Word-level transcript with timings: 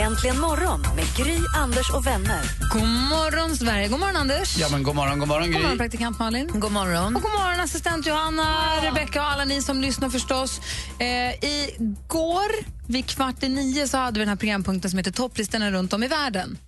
Äntligen 0.00 0.40
morgon 0.40 0.80
med 0.96 1.04
Gry, 1.16 1.38
Anders 1.56 1.90
och 1.90 2.06
vänner. 2.06 2.42
God 2.72 2.82
morgon, 2.88 3.56
Sverige. 3.56 3.88
God 3.88 4.00
morgon, 4.00 4.16
Anders. 4.16 4.58
Ja, 4.58 4.68
men 4.70 4.82
god 4.82 4.94
morgon, 4.96 5.18
god 5.18 5.28
morgon, 5.28 5.46
God 5.52 5.54
morgon, 5.54 5.70
Gry. 5.70 5.78
praktikant 5.78 6.18
Malin. 6.18 6.50
God 6.54 6.72
morgon. 6.72 7.16
Och 7.16 7.22
god 7.22 7.30
morgon, 7.30 7.60
assistent 7.60 8.06
Johanna, 8.06 8.76
Rebecca 8.82 9.20
och 9.20 9.30
alla 9.30 9.44
ni 9.44 9.62
som 9.62 9.80
lyssnar 9.80 10.10
förstås. 10.10 10.60
Eh, 10.98 11.44
igår 11.50 12.50
vid 12.86 13.06
kvart 13.06 13.42
i 13.42 13.48
nio 13.48 13.88
så 13.88 13.96
hade 13.96 14.18
vi 14.18 14.24
den 14.24 14.28
här 14.28 14.36
programpunkten 14.36 14.90
som 14.90 14.98
heter 14.98 15.10
Topplistorna 15.12 15.70
runt 15.70 15.92
om 15.92 16.02
i 16.02 16.08
världen. 16.08 16.58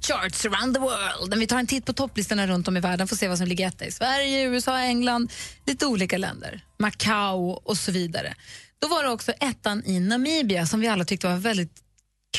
Charts 0.00 0.44
around 0.46 0.74
the 0.74 0.80
world. 0.80 1.30
Där 1.30 1.36
vi 1.38 1.46
tar 1.46 1.58
en 1.58 1.66
titt 1.66 1.86
på 1.86 1.92
topplistorna 1.92 2.46
runt 2.46 2.68
om 2.68 2.76
i 2.76 2.80
världen 2.80 3.08
för 3.08 3.14
att 3.14 3.20
se 3.20 3.28
vad 3.28 3.38
som 3.38 3.46
ligger 3.46 3.68
etta 3.68 3.84
i 3.84 3.92
Sverige, 3.92 4.42
USA, 4.48 4.78
England, 4.78 5.32
lite 5.66 5.86
olika 5.86 6.18
länder. 6.18 6.60
Macau 6.78 7.50
och 7.64 7.76
så 7.76 7.92
vidare. 7.92 8.34
Då 8.80 8.88
var 8.88 9.02
det 9.02 9.10
också 9.10 9.32
ettan 9.32 9.82
i 9.86 10.00
Namibia 10.00 10.66
som 10.66 10.80
vi 10.80 10.88
alla 10.88 11.04
tyckte 11.04 11.26
var 11.28 11.36
väldigt 11.36 11.72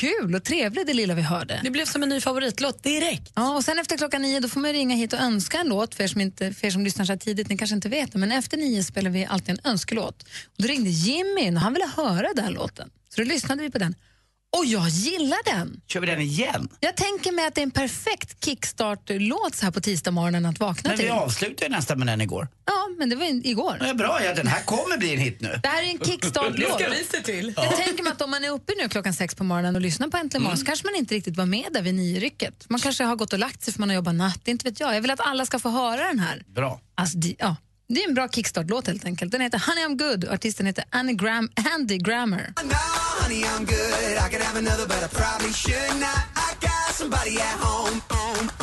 kul 0.00 0.34
och 0.34 0.44
trevlig, 0.44 0.86
det 0.86 0.94
lilla 0.94 1.14
vi 1.14 1.22
hörde. 1.22 1.60
Det 1.64 1.70
blev 1.70 1.84
som 1.84 2.02
en 2.02 2.08
ny 2.08 2.20
favoritlåt 2.20 2.82
direkt. 2.82 3.32
Ja, 3.34 3.56
och 3.56 3.64
sen 3.64 3.78
efter 3.78 3.96
klockan 3.96 4.22
nio 4.22 4.40
då 4.40 4.48
får 4.48 4.60
man 4.60 4.72
ringa 4.72 4.96
hit 4.96 5.12
och 5.12 5.18
önska 5.18 5.58
en 5.58 5.68
låt 5.68 5.94
för 5.94 6.04
er 6.04 6.08
som, 6.08 6.20
inte, 6.20 6.52
för 6.52 6.70
som 6.70 6.84
lyssnar 6.84 7.04
så 7.04 7.12
här 7.12 7.18
tidigt. 7.18 7.48
Ni 7.48 7.58
kanske 7.58 7.74
inte 7.74 7.88
vet 7.88 8.12
det, 8.12 8.18
men 8.18 8.32
efter 8.32 8.56
nio 8.56 8.84
spelar 8.84 9.10
vi 9.10 9.26
alltid 9.26 9.50
en 9.50 9.70
önskelåt. 9.70 10.22
Och 10.56 10.62
då 10.62 10.68
ringde 10.68 10.90
Jimmy 10.90 11.40
in 11.40 11.56
och 11.56 11.62
han 11.62 11.72
ville 11.72 11.90
höra 11.96 12.28
den 12.34 12.52
låten. 12.52 12.90
Så 13.08 13.20
då 13.20 13.28
lyssnade 13.28 13.62
vi 13.62 13.70
på 13.70 13.78
den. 13.78 13.94
Och 14.56 14.66
jag 14.66 14.88
gillar 14.88 15.38
den! 15.54 15.80
Kör 15.86 16.00
vi 16.00 16.06
den 16.06 16.20
igen? 16.20 16.68
Jag 16.80 16.96
tänker 16.96 17.32
mig 17.32 17.46
att 17.46 17.54
det 17.54 17.60
är 17.60 17.62
en 17.62 17.70
perfekt 17.70 18.44
kickstart-låt 18.44 19.54
så 19.54 19.64
här 19.64 19.72
på 19.72 19.80
tisdag 19.80 20.10
morgonen 20.10 20.46
att 20.46 20.60
vakna 20.60 20.88
Men 20.90 20.96
vi 20.98 21.02
till. 21.04 21.12
avslutade 21.12 21.64
ju 21.64 21.68
nästan 21.68 21.98
med 21.98 22.06
den 22.08 22.20
igår. 22.20 22.48
Ja, 22.66 22.88
men 22.98 23.08
det 23.10 23.16
var 23.16 23.26
ju 23.26 23.40
igår. 23.44 23.76
Ja, 23.80 23.94
bra, 23.94 24.20
ja, 24.24 24.34
den 24.34 24.46
här 24.46 24.62
kommer 24.62 24.98
bli 24.98 25.12
en 25.14 25.18
hit 25.20 25.40
nu. 25.40 25.60
Det 25.62 25.68
här 25.68 25.82
är 25.82 25.86
en 25.86 25.98
kickstart-låt. 25.98 26.82
se 27.10 27.20
till. 27.22 27.52
Jag 27.56 27.76
tänker 27.76 28.02
mig 28.02 28.12
att 28.12 28.22
om 28.22 28.30
man 28.30 28.44
är 28.44 28.50
uppe 28.50 28.72
nu 28.82 28.88
klockan 28.88 29.14
sex 29.14 29.34
på 29.34 29.44
morgonen 29.44 29.74
och 29.74 29.80
lyssnar 29.80 30.08
på 30.08 30.16
Äntligen 30.16 30.42
morgon 30.42 30.58
så 30.58 30.64
kanske 30.66 30.86
man 30.86 30.94
inte 30.94 31.14
riktigt 31.14 31.36
var 31.36 31.46
med 31.46 31.66
där 31.72 31.82
vid 31.82 31.94
nio-rycket. 31.94 32.64
Man 32.68 32.80
kanske 32.80 33.04
har 33.04 33.16
gått 33.16 33.32
och 33.32 33.38
lagt 33.38 33.62
sig 33.62 33.72
för 33.74 33.80
man 33.80 33.88
har 33.88 33.96
jobbat 33.96 34.14
natt, 34.14 34.48
inte 34.48 34.68
vet 34.70 34.80
jag. 34.80 34.96
Jag 34.96 35.00
vill 35.00 35.10
att 35.10 35.20
alla 35.20 35.46
ska 35.46 35.58
få 35.58 35.68
höra 35.70 36.06
den 36.06 36.18
här. 36.18 36.42
Bra. 36.46 36.80
Alltså, 36.94 37.18
ja, 37.38 37.56
det 37.94 38.04
är 38.04 38.08
en 38.08 38.14
bra 38.14 38.28
kickstart-låt 38.28 38.86
helt 38.86 39.04
enkelt. 39.04 39.32
Den 39.32 39.40
heter 39.40 39.62
Honey 39.66 39.84
I'm 39.84 39.96
Good 39.96 40.24
och 40.24 40.34
artisten 40.34 40.66
heter 40.66 40.84
Annie 40.90 41.12
Gram 41.12 41.50
Andy 41.74 41.96
Grammer. 41.96 42.54
I 42.56 42.62
know, 42.62 42.76
honey, 43.22 43.44
I'm 43.44 43.66
good. 43.66 44.00
Bra 48.50 48.59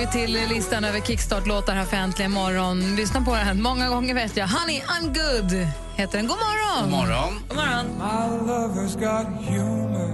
Vi 0.00 0.06
till 0.06 0.32
listan 0.48 0.84
över 0.84 1.00
kickstart-låtar 1.00 1.74
här 1.74 1.84
för 1.84 1.96
Äntligen 1.96 2.30
morgon. 2.30 2.96
Lyssna 2.96 3.20
på 3.20 3.34
den 3.34 3.62
många 3.62 3.88
gånger 3.88 4.14
vet 4.14 4.36
jag. 4.36 4.46
Honey 4.46 4.80
I'm 4.80 5.04
Good 5.04 5.66
heter 5.96 6.18
den. 6.18 6.26
God 6.26 6.36
morgon! 6.36 6.82
God 6.82 6.90
morgon. 6.90 7.42
God 7.48 7.56
morgon. 7.56 7.86
My 7.98 8.52
lover's 8.52 8.94
got 8.94 9.26
humor. 9.44 10.10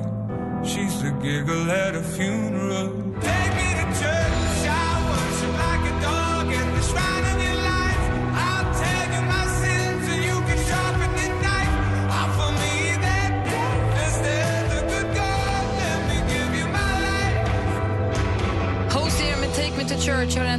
She's 0.65 1.03
the 1.03 1.27
giggle 1.27 1.71
at 1.71 1.95
a 1.95 2.03
funeral. 2.03 2.89
Take 3.23 3.55
me 3.59 3.75
to 3.81 3.87
church, 4.01 4.16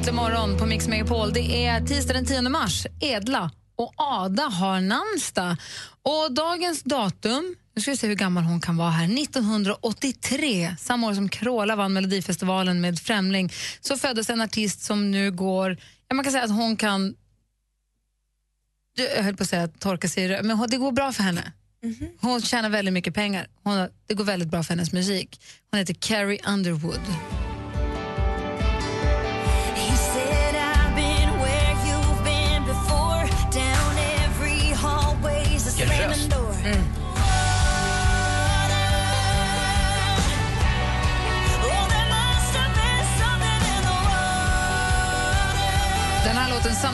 äntligen 0.07 0.23
morgon 0.23 0.57
på 0.57 0.65
Mix 0.65 0.87
Megapol. 0.87 1.33
Det 1.33 1.65
är 1.65 1.81
tisdag 1.81 2.13
den 2.13 2.25
10 2.25 2.41
mars. 2.41 2.87
Edla 3.01 3.51
och 3.75 3.93
Ada 3.97 4.43
har 4.43 4.81
namnsdag. 4.81 5.55
Och 6.01 6.31
dagens 6.31 6.83
datum, 6.83 7.55
nu 7.75 7.81
ska 7.81 7.91
vi 7.91 7.97
se 7.97 8.07
hur 8.07 8.15
gammal 8.15 8.43
hon 8.43 8.61
kan 8.61 8.77
vara 8.77 8.89
här, 8.89 9.21
1983, 9.21 10.75
samma 10.79 11.07
år 11.07 11.13
som 11.13 11.29
Carola 11.29 11.75
vann 11.75 11.93
Melodifestivalen 11.93 12.81
med 12.81 12.99
Främling, 12.99 13.51
så 13.81 13.97
föddes 13.97 14.29
en 14.29 14.41
artist 14.41 14.81
som 14.81 15.11
nu 15.11 15.31
går, 15.31 15.77
ja, 16.07 16.15
man 16.15 16.23
kan 16.23 16.31
säga 16.31 16.43
att 16.43 16.55
hon 16.55 16.77
kan 16.77 17.15
jag 18.95 19.23
höll 19.23 19.35
på 19.35 19.43
att 19.43 19.49
säga 19.49 19.67
torka 19.67 20.07
sig 20.07 20.23
i 20.23 20.43
men 20.43 20.67
det 20.69 20.77
går 20.77 20.91
bra 20.91 21.11
för 21.11 21.23
henne. 21.23 21.51
Hon 22.21 22.41
tjänar 22.41 22.69
väldigt 22.69 22.93
mycket 22.93 23.13
pengar. 23.13 23.47
Hon 23.63 23.89
det 24.07 24.13
går 24.13 24.23
väldigt 24.23 24.49
bra 24.49 24.63
för 24.63 24.69
hennes 24.69 24.93
musik. 24.93 25.41
Hon 25.71 25.77
heter 25.77 25.93
Carrie 25.93 26.39
Underwood. 26.47 27.01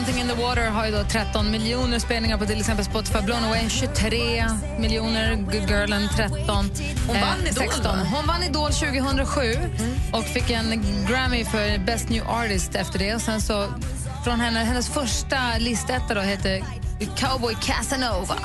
Something 0.04 0.22
in 0.22 0.28
the 0.28 0.42
water 0.42 0.70
har 0.70 0.86
ju 0.86 0.92
då 0.92 1.04
13 1.04 1.50
miljoner 1.50 1.98
spelningar 1.98 2.38
på 2.38 2.46
till 2.46 2.60
exempel 2.60 2.84
Spotify. 2.84 3.18
Blown 3.24 3.44
away 3.44 3.68
23 3.68 4.46
miljoner, 4.78 5.36
Good 5.36 5.68
Girlen 5.68 6.08
13. 6.16 6.70
Hon 7.06 7.20
vann 7.20 7.40
Idol, 7.40 7.54
16. 7.54 7.82
va? 7.84 8.06
Hon 8.12 8.26
vann 8.26 8.42
Idol 8.42 8.72
2007 8.72 9.42
och 10.12 10.24
fick 10.24 10.50
en 10.50 10.84
Grammy 11.08 11.44
för 11.44 11.78
Best 11.78 12.08
New 12.08 12.26
Artist 12.26 12.74
efter 12.74 12.98
det. 12.98 13.14
Och 13.14 13.20
sen 13.20 13.40
så 13.40 13.66
från 14.24 14.40
henne, 14.40 14.60
hennes 14.60 14.88
första 14.88 15.58
listetta 15.58 16.14
då 16.14 16.20
heter 16.20 16.64
Cowboy 17.16 17.56
Casanova. 17.62 18.36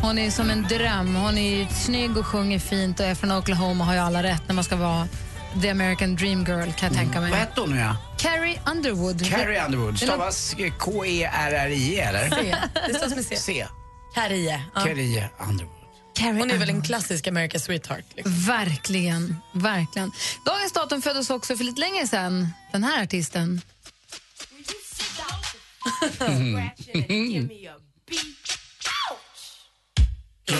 Hon 0.00 0.18
är 0.18 0.30
som 0.30 0.50
en 0.50 0.62
dröm. 0.62 1.14
Hon 1.14 1.38
är 1.38 1.66
snygg 1.66 2.16
och 2.16 2.26
sjunger 2.26 2.58
fint 2.58 3.00
och 3.00 3.06
är 3.06 3.14
från 3.14 3.32
Oklahoma 3.32 3.84
har 3.84 3.94
ju 3.94 4.00
alla 4.00 4.22
rätt 4.22 4.42
när 4.46 4.54
man 4.54 4.64
ska 4.64 4.76
vara 4.76 5.08
the 5.62 5.70
American 5.70 6.16
dream 6.16 6.44
girl 6.44 6.72
kan 6.72 6.88
jag 6.88 6.92
tänka 6.92 7.20
mig. 7.20 7.30
Vad 7.30 7.38
hette 7.38 7.60
hon 7.60 7.70
nu 7.70 7.78
ja? 7.78 7.96
Carrie 8.18 8.60
Underwood. 8.66 9.26
Carrie 9.30 9.64
Underwood. 9.64 9.98
Stavas 9.98 10.54
K-E-R-R-I 10.78 11.98
eller? 11.98 12.30
Det 12.88 12.94
står 12.94 13.08
som 13.08 13.18
en 13.18 13.24
C. 13.24 13.36
C. 13.36 13.66
Carrie. 14.14 14.62
Ja. 14.74 14.80
Carrie 14.80 15.30
Underwood. 15.38 15.76
Carrie 16.16 16.38
Hon 16.38 16.50
är 16.50 16.58
väl 16.58 16.68
en 16.68 16.82
klassisk 16.82 17.26
America's 17.26 17.58
sweetheart. 17.58 18.04
Liksom. 18.14 18.32
Verkligen, 18.34 19.36
verkligen. 19.52 20.12
Dagens 20.44 20.72
datum 20.72 21.02
föddes 21.02 21.30
också 21.30 21.56
för 21.56 21.64
lite 21.64 21.80
längre 21.80 22.06
sedan, 22.06 22.48
den 22.72 22.84
här 22.84 23.02
artisten. 23.02 23.60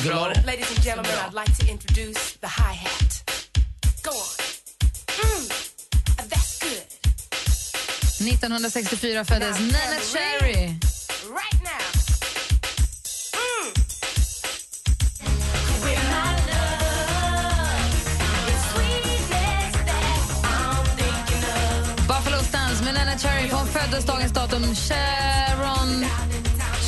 Bra. 0.04 0.32
Ladies 0.46 0.70
and 0.70 0.84
gentlemen, 0.84 1.12
I'd 1.12 1.34
like 1.34 1.54
to 1.58 1.66
introduce 1.66 2.36
the 2.40 2.46
hi 2.48 2.74
hat. 2.74 3.22
Go 4.02 4.10
on. 4.10 4.35
1964 8.28 9.24
föddes 9.24 9.58
Nina 9.58 9.72
Cherry. 10.12 10.56
Right 10.56 11.62
now. 11.62 11.86
Mm. 13.32 13.72
Buffalo 22.08 22.42
Stance 22.42 22.84
med 22.84 22.94
Nina 22.94 23.18
Cherry. 23.18 23.48
för 23.48 23.56
Hon 23.56 23.66
föddes 23.66 24.04
dagens 24.06 24.32
datum. 24.32 24.62
Sharon 24.74 26.04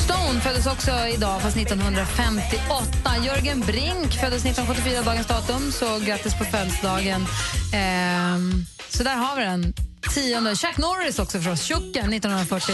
Stone 0.05 0.41
föddes 0.41 0.67
också 0.67 1.07
idag, 1.15 1.43
fast 1.43 1.57
1958. 1.57 3.17
Jörgen 3.25 3.61
Brink 3.61 4.13
föddes 4.13 4.45
1974, 4.45 5.03
dagens 5.03 5.27
datum, 5.27 5.73
så 5.73 5.99
grattis 5.99 6.39
på 6.39 6.45
födelsedagen. 6.45 7.27
Ehm, 7.75 8.67
så 8.89 9.03
där 9.03 9.17
har 9.17 9.37
vi 9.37 9.43
den. 9.43 9.88
Tionde. 10.15 10.57
Chuck 10.57 10.79
Norris 10.79 11.19
också 11.19 11.41
från 11.41 11.57
Tjocken 11.57 12.13
1940. 12.13 12.73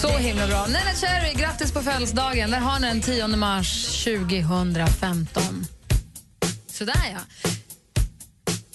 Så 0.00 0.08
himla 0.08 0.46
bra. 0.46 0.66
Nina 0.66 0.94
Cherry, 0.94 1.34
grattis 1.34 1.72
på 1.72 1.82
födelsedagen. 1.82 2.50
Där 2.50 2.58
har 2.58 2.78
ni 2.78 2.86
den 2.86 3.02
10 3.02 3.26
mars 3.26 4.04
2015. 4.04 5.66
Sådär 6.66 6.94
ja. 7.12 7.50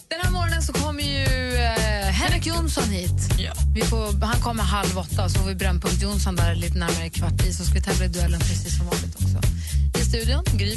Den 0.07 0.19
här 0.21 0.31
morgonen 0.31 0.61
så 0.61 0.73
kommer 0.73 1.03
ju 1.03 1.55
eh, 1.55 1.84
Henrik 2.15 2.45
Jonsson 2.45 2.83
hit. 2.83 3.29
Vi 3.73 3.81
får, 3.81 4.25
han 4.25 4.41
kommer 4.41 4.63
halv 4.63 4.97
åtta, 4.97 5.29
så 5.29 5.39
får 5.39 5.47
vi 5.47 5.55
Brännpunkt 5.55 6.01
Jonsson 6.01 6.35
där 6.35 6.55
lite 6.55 6.77
närmare 6.77 7.09
kvart 7.09 7.45
i, 7.45 7.53
så 7.53 7.63
ska 7.63 7.73
vi 7.73 7.81
tävla 7.81 8.05
i 8.05 8.07
duellen 8.07 8.39
precis 8.39 8.77
som 8.77 8.85
vanligt 8.85 9.15
också. 9.15 9.39
I 9.99 10.03
studion, 10.03 10.43
Gry. 10.53 10.75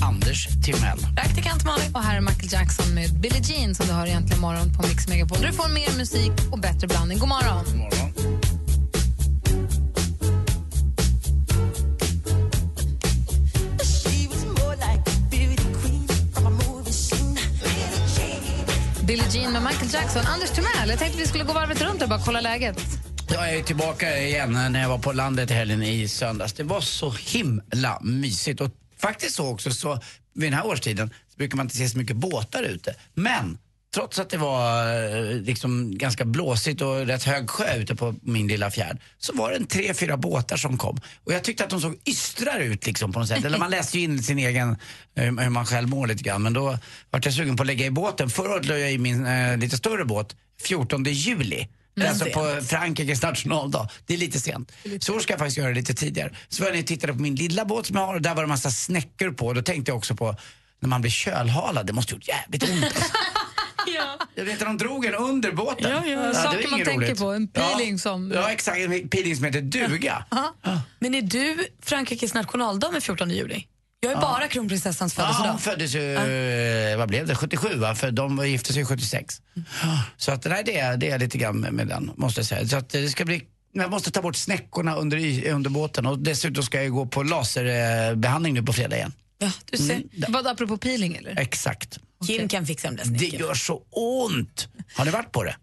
Anders 0.00 0.48
Timell. 0.64 0.98
Praktikant 1.16 1.64
Malin. 1.64 1.94
Och 1.94 2.02
här 2.02 2.16
är 2.16 2.20
Michael 2.20 2.52
Jackson 2.52 2.94
med 2.94 3.20
Billie 3.20 3.42
Jean 3.42 3.74
som 3.74 3.86
du 3.86 3.92
hör 3.92 4.06
egentligen 4.06 4.40
morgon 4.40 4.72
på 4.74 4.82
Mix 4.82 5.08
Megapol. 5.08 5.38
Du 5.42 5.52
får 5.52 5.68
mer 5.68 5.96
musik 5.96 6.32
och 6.50 6.58
bättre 6.58 6.86
blandning. 6.86 7.18
God 7.18 7.28
morgon. 7.28 7.64
God 7.64 7.76
morgon. 7.76 8.07
Billie 19.08 19.28
Jean 19.30 19.52
med 19.52 19.62
Michael 19.62 19.92
Jackson. 19.92 20.22
Anders 20.26 20.50
Timell, 20.50 20.88
jag 20.88 20.98
tänkte 20.98 21.18
vi 21.18 21.26
skulle 21.26 21.44
gå 21.44 21.52
varvet 21.52 21.82
runt 21.82 22.02
och 22.02 22.08
bara 22.08 22.20
kolla 22.24 22.40
läget. 22.40 22.80
Jag 23.30 23.54
är 23.54 23.62
tillbaka 23.62 24.18
igen 24.18 24.52
när 24.52 24.82
jag 24.82 24.88
var 24.88 24.98
på 24.98 25.12
landet 25.12 25.50
i 25.50 25.54
helgen 25.54 25.82
i 25.82 26.08
söndags. 26.08 26.52
Det 26.52 26.62
var 26.62 26.80
så 26.80 27.10
himla 27.10 27.98
mysigt. 28.02 28.60
Och 28.60 28.70
faktiskt 29.00 29.34
så 29.34 29.48
också, 29.48 29.70
så 29.70 30.00
vid 30.34 30.46
den 30.52 30.58
här 30.58 30.66
årstiden 30.66 31.10
så 31.30 31.36
brukar 31.36 31.56
man 31.56 31.66
inte 31.66 31.76
se 31.76 31.88
så 31.88 31.98
mycket 31.98 32.16
båtar 32.16 32.62
ute. 32.62 32.94
Men 33.14 33.58
trots 33.94 34.18
att 34.18 34.30
det 34.30 34.36
var 34.36 34.94
eh, 35.04 35.40
liksom 35.40 35.98
ganska 35.98 36.24
blåsigt 36.24 36.80
och 36.80 37.06
rätt 37.06 37.24
hög 37.24 37.50
sjö 37.50 37.76
ute 37.76 37.94
på 37.94 38.14
min 38.22 38.48
lilla 38.48 38.70
fjärd 38.70 38.98
så 39.18 39.32
var 39.32 39.50
det 39.50 39.56
en 39.56 39.66
tre, 39.66 39.94
fyra 39.94 40.16
båtar 40.16 40.56
som 40.56 40.78
kom. 40.78 41.00
Och 41.24 41.32
jag 41.32 41.44
tyckte 41.44 41.64
att 41.64 41.70
de 41.70 41.80
såg 41.80 41.98
ystrare 42.06 42.64
ut 42.64 42.86
liksom 42.86 43.12
på 43.12 43.18
något 43.18 43.28
sätt. 43.28 43.44
Eller 43.44 43.58
man 43.58 43.70
läste 43.70 43.98
ju 43.98 44.04
in 44.04 44.22
sin 44.22 44.38
egen, 44.38 44.76
eh, 45.14 45.24
hur 45.24 45.50
man 45.50 45.66
själv 45.66 45.88
mår 45.88 46.06
lite 46.06 46.22
grann. 46.22 46.42
Men 46.42 46.52
då 46.52 46.78
vart 47.10 47.24
jag 47.24 47.34
sugen 47.34 47.56
på 47.56 47.62
att 47.62 47.66
lägga 47.66 47.86
i 47.86 47.90
båten. 47.90 48.30
Förra 48.30 48.54
året 48.54 48.66
la 48.66 48.78
jag 48.78 48.92
i 48.92 48.98
min 48.98 49.26
eh, 49.26 49.56
lite 49.56 49.76
större 49.76 50.04
båt 50.04 50.36
14 50.62 51.04
juli. 51.04 51.68
Men 51.94 52.08
alltså 52.08 52.24
på 52.24 52.60
Frankrikes 52.62 53.22
nationaldag. 53.22 53.88
Det 54.06 54.14
är 54.14 54.18
lite 54.18 54.40
sent. 54.40 54.72
Så 55.00 55.16
år 55.16 55.20
ska 55.20 55.32
jag 55.32 55.38
faktiskt 55.38 55.58
göra 55.58 55.68
det 55.68 55.74
lite 55.74 55.94
tidigare. 55.94 56.34
Så 56.48 56.62
var 56.62 56.70
jag 56.70 56.78
och 56.78 56.86
tittade 56.86 57.12
på 57.12 57.18
min 57.18 57.34
lilla 57.34 57.64
båt 57.64 57.86
som 57.86 57.96
jag 57.96 58.06
har 58.06 58.14
och 58.14 58.22
där 58.22 58.34
var 58.34 58.42
det 58.42 58.48
massa 58.48 58.70
snäckor 58.70 59.30
på. 59.30 59.52
Då 59.52 59.62
tänkte 59.62 59.90
jag 59.90 59.96
också 59.98 60.16
på 60.16 60.36
när 60.80 60.88
man 60.88 61.00
blir 61.00 61.10
kölhalad, 61.10 61.86
det 61.86 61.92
måste 61.92 62.14
gjort 62.14 62.28
jävligt 62.28 62.62
ont. 62.62 62.84
Alltså. 62.84 63.00
Jag 64.34 64.44
vet 64.44 64.54
att 64.62 64.66
de 64.68 64.78
drog 64.78 65.04
en 65.04 65.14
under 65.14 65.52
båten. 65.52 65.90
Ja, 65.90 66.06
ja. 66.06 66.34
Saker 66.34 66.70
man 66.70 66.78
tänker 66.84 66.94
roligt. 66.94 67.18
på, 67.18 67.26
en 67.32 67.48
peeling 67.48 67.92
ja. 67.92 67.98
som- 67.98 68.32
Ja, 68.34 68.50
exakt. 68.50 68.78
En 68.78 69.08
peeling 69.08 69.36
som 69.36 69.44
heter 69.44 69.60
duga. 69.60 70.24
Men 70.98 71.14
är 71.14 71.22
du 71.22 71.66
Frankrikes 71.82 72.34
nationaldag 72.34 72.92
med 72.92 73.02
14 73.02 73.30
juli? 73.30 73.66
Jag 74.00 74.12
är 74.12 74.16
bara 74.16 74.48
kronprinsessans 74.48 75.14
Ja, 75.18 75.22
födelsedag. 75.24 75.50
hon 75.50 75.58
föddes 75.60 75.94
ju, 75.94 76.14
eh, 76.92 76.98
vad 76.98 77.08
blev 77.08 77.26
det, 77.26 77.34
77 77.34 77.74
va? 77.74 77.94
För 77.94 78.10
de 78.10 78.48
gifte 78.48 78.72
sig 78.72 78.84
76. 78.84 79.40
Så 80.16 80.32
att, 80.32 80.44
nej, 80.44 80.62
det, 80.66 80.78
är, 80.78 80.96
det 80.96 81.10
är 81.10 81.18
lite 81.18 81.38
grann 81.38 81.60
med, 81.60 81.86
den, 81.88 82.10
måste 82.16 82.40
jag 82.40 82.46
säga. 82.46 82.68
Så 82.68 82.76
att 82.76 82.88
det 82.90 83.08
ska 83.08 83.24
bli, 83.24 83.42
jag 83.72 83.90
måste 83.90 84.10
ta 84.10 84.22
bort 84.22 84.36
snäckorna 84.36 84.94
under, 84.96 85.48
under 85.50 85.70
båten 85.70 86.06
och 86.06 86.18
dessutom 86.18 86.62
ska 86.62 86.82
jag 86.82 86.92
gå 86.92 87.06
på 87.06 87.22
laserbehandling 87.22 88.54
nu 88.54 88.62
på 88.62 88.72
fredag 88.72 88.96
igen. 88.96 89.12
Ja, 89.38 89.50
du 89.70 89.78
ser. 89.78 90.02
Vad 90.28 90.46
apropå 90.46 90.76
peeling 90.76 91.16
eller? 91.16 91.38
Exakt. 91.40 91.98
Kim 92.26 92.48
kan 92.48 92.66
fixa 92.66 92.90
de 92.90 92.96
där 92.96 93.04
Det 93.04 93.26
gör 93.26 93.54
så 93.54 93.82
ont. 93.90 94.68
Har 94.94 95.04
ni 95.04 95.10
varit 95.10 95.32
på 95.32 95.44
det? 95.44 95.56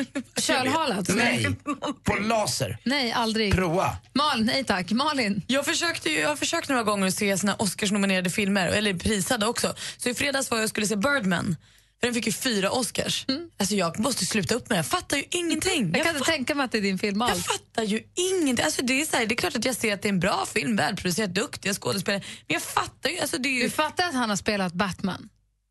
Kölhalat? 0.40 1.08
Nej, 1.08 1.46
på 2.04 2.14
laser. 2.14 2.78
Nej, 2.84 3.12
aldrig. 3.12 3.54
Prova. 3.54 3.96
Mal, 4.14 4.44
nej 4.44 4.64
tack. 4.64 4.90
Malin? 4.90 5.42
Jag, 5.46 5.64
försökte 5.64 6.10
ju, 6.10 6.18
jag 6.18 6.28
har 6.28 6.36
försökt 6.36 6.68
några 6.68 6.82
gånger 6.82 7.06
att 7.06 7.14
se 7.14 7.38
såna 7.38 7.54
Oscars-nominerade 7.56 8.30
filmer, 8.30 8.66
eller 8.68 8.94
prisade 8.94 9.46
också. 9.46 9.74
Så 9.96 10.08
i 10.08 10.14
fredags 10.14 10.50
var 10.50 10.58
jag 10.58 10.64
och 10.64 10.70
skulle 10.70 10.86
se 10.86 10.96
Birdman. 10.96 11.56
För 12.00 12.06
den 12.06 12.14
fick 12.14 12.26
ju 12.26 12.32
fyra 12.32 12.70
Oscars. 12.70 13.26
Alltså 13.58 13.74
jag 13.74 13.98
måste 13.98 14.26
sluta 14.26 14.54
upp 14.54 14.68
med 14.68 14.76
det. 14.76 14.78
Jag 14.78 14.86
fattar 14.86 15.16
ju 15.16 15.24
ingenting. 15.30 15.92
Jag 15.94 16.06
kan 16.06 16.16
inte 16.16 16.30
tänka 16.30 16.54
mig 16.54 16.64
att 16.64 16.72
det 16.72 16.78
är 16.78 16.82
din 16.82 16.98
film 16.98 17.20
Jag 17.20 17.30
alls. 17.30 17.44
fattar 17.46 17.82
ju 17.82 18.02
ingenting. 18.14 18.64
Alltså 18.64 18.82
det, 18.82 19.00
är 19.00 19.04
så 19.06 19.16
här, 19.16 19.26
det 19.26 19.34
är 19.34 19.36
klart 19.36 19.56
att 19.56 19.64
jag 19.64 19.76
ser 19.76 19.94
att 19.94 20.02
det 20.02 20.08
är 20.08 20.12
en 20.12 20.20
bra 20.20 20.46
film, 20.54 20.76
välproducerad, 20.76 21.30
duktiga 21.30 21.74
skådespelare. 21.74 22.22
Men 22.46 22.54
jag 22.54 22.62
fattar 22.62 23.10
ju... 23.10 23.18
Alltså 23.18 23.38
det 23.38 23.48
är 23.48 23.52
ju 23.52 23.62
Du 23.62 23.70
fattar 23.70 24.08
att 24.08 24.14
han 24.14 24.30
har 24.30 24.36
spelat 24.36 24.72
Batman? 24.72 25.28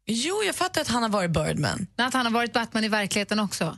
Jo, 0.09 0.43
jag 0.45 0.55
fattar 0.55 0.81
att 0.81 0.87
han 0.87 1.03
har 1.03 1.09
varit 1.09 1.31
Birdman. 1.31 1.87
Nej, 1.95 2.07
Att 2.07 2.13
han 2.13 2.25
har 2.25 2.33
varit 2.33 2.53
Batman 2.53 2.83
i 2.83 2.87
verkligheten 2.87 3.39
också? 3.39 3.77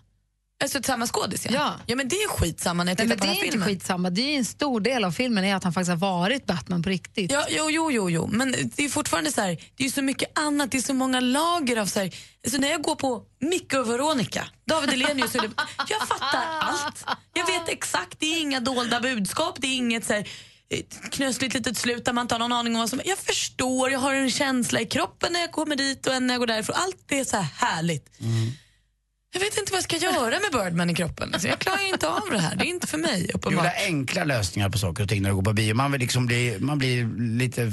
Alltså 0.63 0.83
samma 0.83 1.07
skådis, 1.07 1.45
ja. 1.45 1.51
Ja. 1.54 1.74
ja. 1.86 1.95
men 1.95 2.07
det 2.07 2.16
är 2.16 2.28
skitsamma 2.28 2.83
när 2.83 2.92
jag 2.92 2.98
Nej, 2.98 3.07
tittar 3.07 3.10
men 3.10 3.19
på 3.19 3.25
det 3.25 3.28
den 3.28 3.36
är 3.36 3.39
här 3.39 3.45
inte 3.45 3.51
filmen. 3.51 3.68
skitsamma. 3.68 4.10
Det 4.10 4.22
är 4.22 4.38
en 4.38 4.45
stor 4.45 4.80
del 4.80 5.04
av 5.04 5.12
filmen 5.12 5.44
är 5.44 5.56
att 5.56 5.63
han 5.63 5.74
faktiskt 5.74 5.89
har 5.89 5.98
varit 5.98 6.45
Batman 6.45 6.83
på 6.83 6.89
riktigt. 6.89 7.31
Ja, 7.31 7.45
jo, 7.50 7.69
jo, 7.72 7.92
jo, 7.92 8.10
jo, 8.10 8.28
men 8.31 8.56
det 8.75 8.86
är 8.86 8.89
fortfarande 8.89 9.31
så 9.31 9.42
här, 9.42 9.57
det 9.75 9.86
är 9.86 9.89
så 9.89 10.01
mycket 10.01 10.39
annat, 10.39 10.72
det 10.72 10.78
är 10.78 10.81
så 10.81 10.94
många 10.94 11.19
lager 11.19 11.78
av 11.78 11.86
så 11.86 12.00
här, 12.00 12.16
alltså 12.45 12.62
när 12.62 12.72
jag 12.72 12.81
går 12.81 12.95
på 12.95 13.24
Micke 13.39 13.74
och 13.74 13.89
Veronica, 13.89 14.48
David 14.68 14.89
Hellenius, 14.89 15.31
det- 15.31 15.39
jag 15.89 16.07
fattar 16.07 16.44
allt. 16.60 17.06
Jag 17.33 17.45
vet 17.45 17.69
exakt, 17.69 18.19
det 18.19 18.25
är 18.25 18.42
inga 18.42 18.60
dolda 18.60 19.00
budskap, 19.01 19.56
det 19.62 19.68
är 19.68 19.75
inget 19.78 20.06
så 20.06 20.13
här 20.13 20.28
knösligt 21.12 21.53
litet 21.53 21.77
slut 21.77 22.06
där 22.06 22.13
man 22.13 22.21
inte 22.21 22.33
har 22.35 22.39
någon 22.39 22.51
aning 22.53 22.73
om 22.75 22.79
vad 22.79 22.89
som 22.89 23.01
Jag 23.06 23.18
förstår, 23.18 23.91
jag 23.91 24.00
har 24.00 24.13
en 24.13 24.31
känsla 24.31 24.81
i 24.81 24.85
kroppen 24.85 25.33
när 25.33 25.39
jag 25.39 25.51
kommer 25.51 25.75
dit 25.75 26.07
och 26.07 26.23
när 26.23 26.33
jag 26.33 26.39
går 26.39 26.47
därifrån. 26.47 26.75
Allt 26.79 26.97
det 27.07 27.19
är 27.19 27.23
så 27.23 27.38
här 27.38 27.68
härligt. 27.68 28.09
Jag 29.33 29.39
vet 29.41 29.57
inte 29.57 29.71
vad 29.71 29.77
jag 29.77 29.83
ska 29.83 29.97
göra 29.97 30.29
med 30.39 30.50
Birdman 30.51 30.89
i 30.89 30.95
kroppen. 30.95 31.33
Alltså, 31.33 31.47
jag 31.47 31.59
klarar 31.59 31.88
inte 31.89 32.07
av 32.09 32.29
det 32.31 32.39
här. 32.39 32.56
Det 32.56 32.65
är 32.65 32.69
inte 32.69 32.88
för 32.88 32.97
mig 32.97 33.21
Du 33.27 33.33
uppenbart. 33.33 33.51
vill 33.65 33.71
ha 33.71 33.85
enkla 33.85 34.23
lösningar 34.23 34.69
på 34.69 34.77
saker 34.77 35.03
och 35.03 35.09
ting 35.09 35.21
när 35.21 35.29
du 35.29 35.35
går 35.35 35.44
på 35.44 35.53
bio. 35.53 35.73
Man 35.73 35.91
vill 35.91 36.01
liksom 36.01 36.25
bli, 36.25 36.57
man 36.59 36.77
blir 36.77 37.09
lite, 37.38 37.71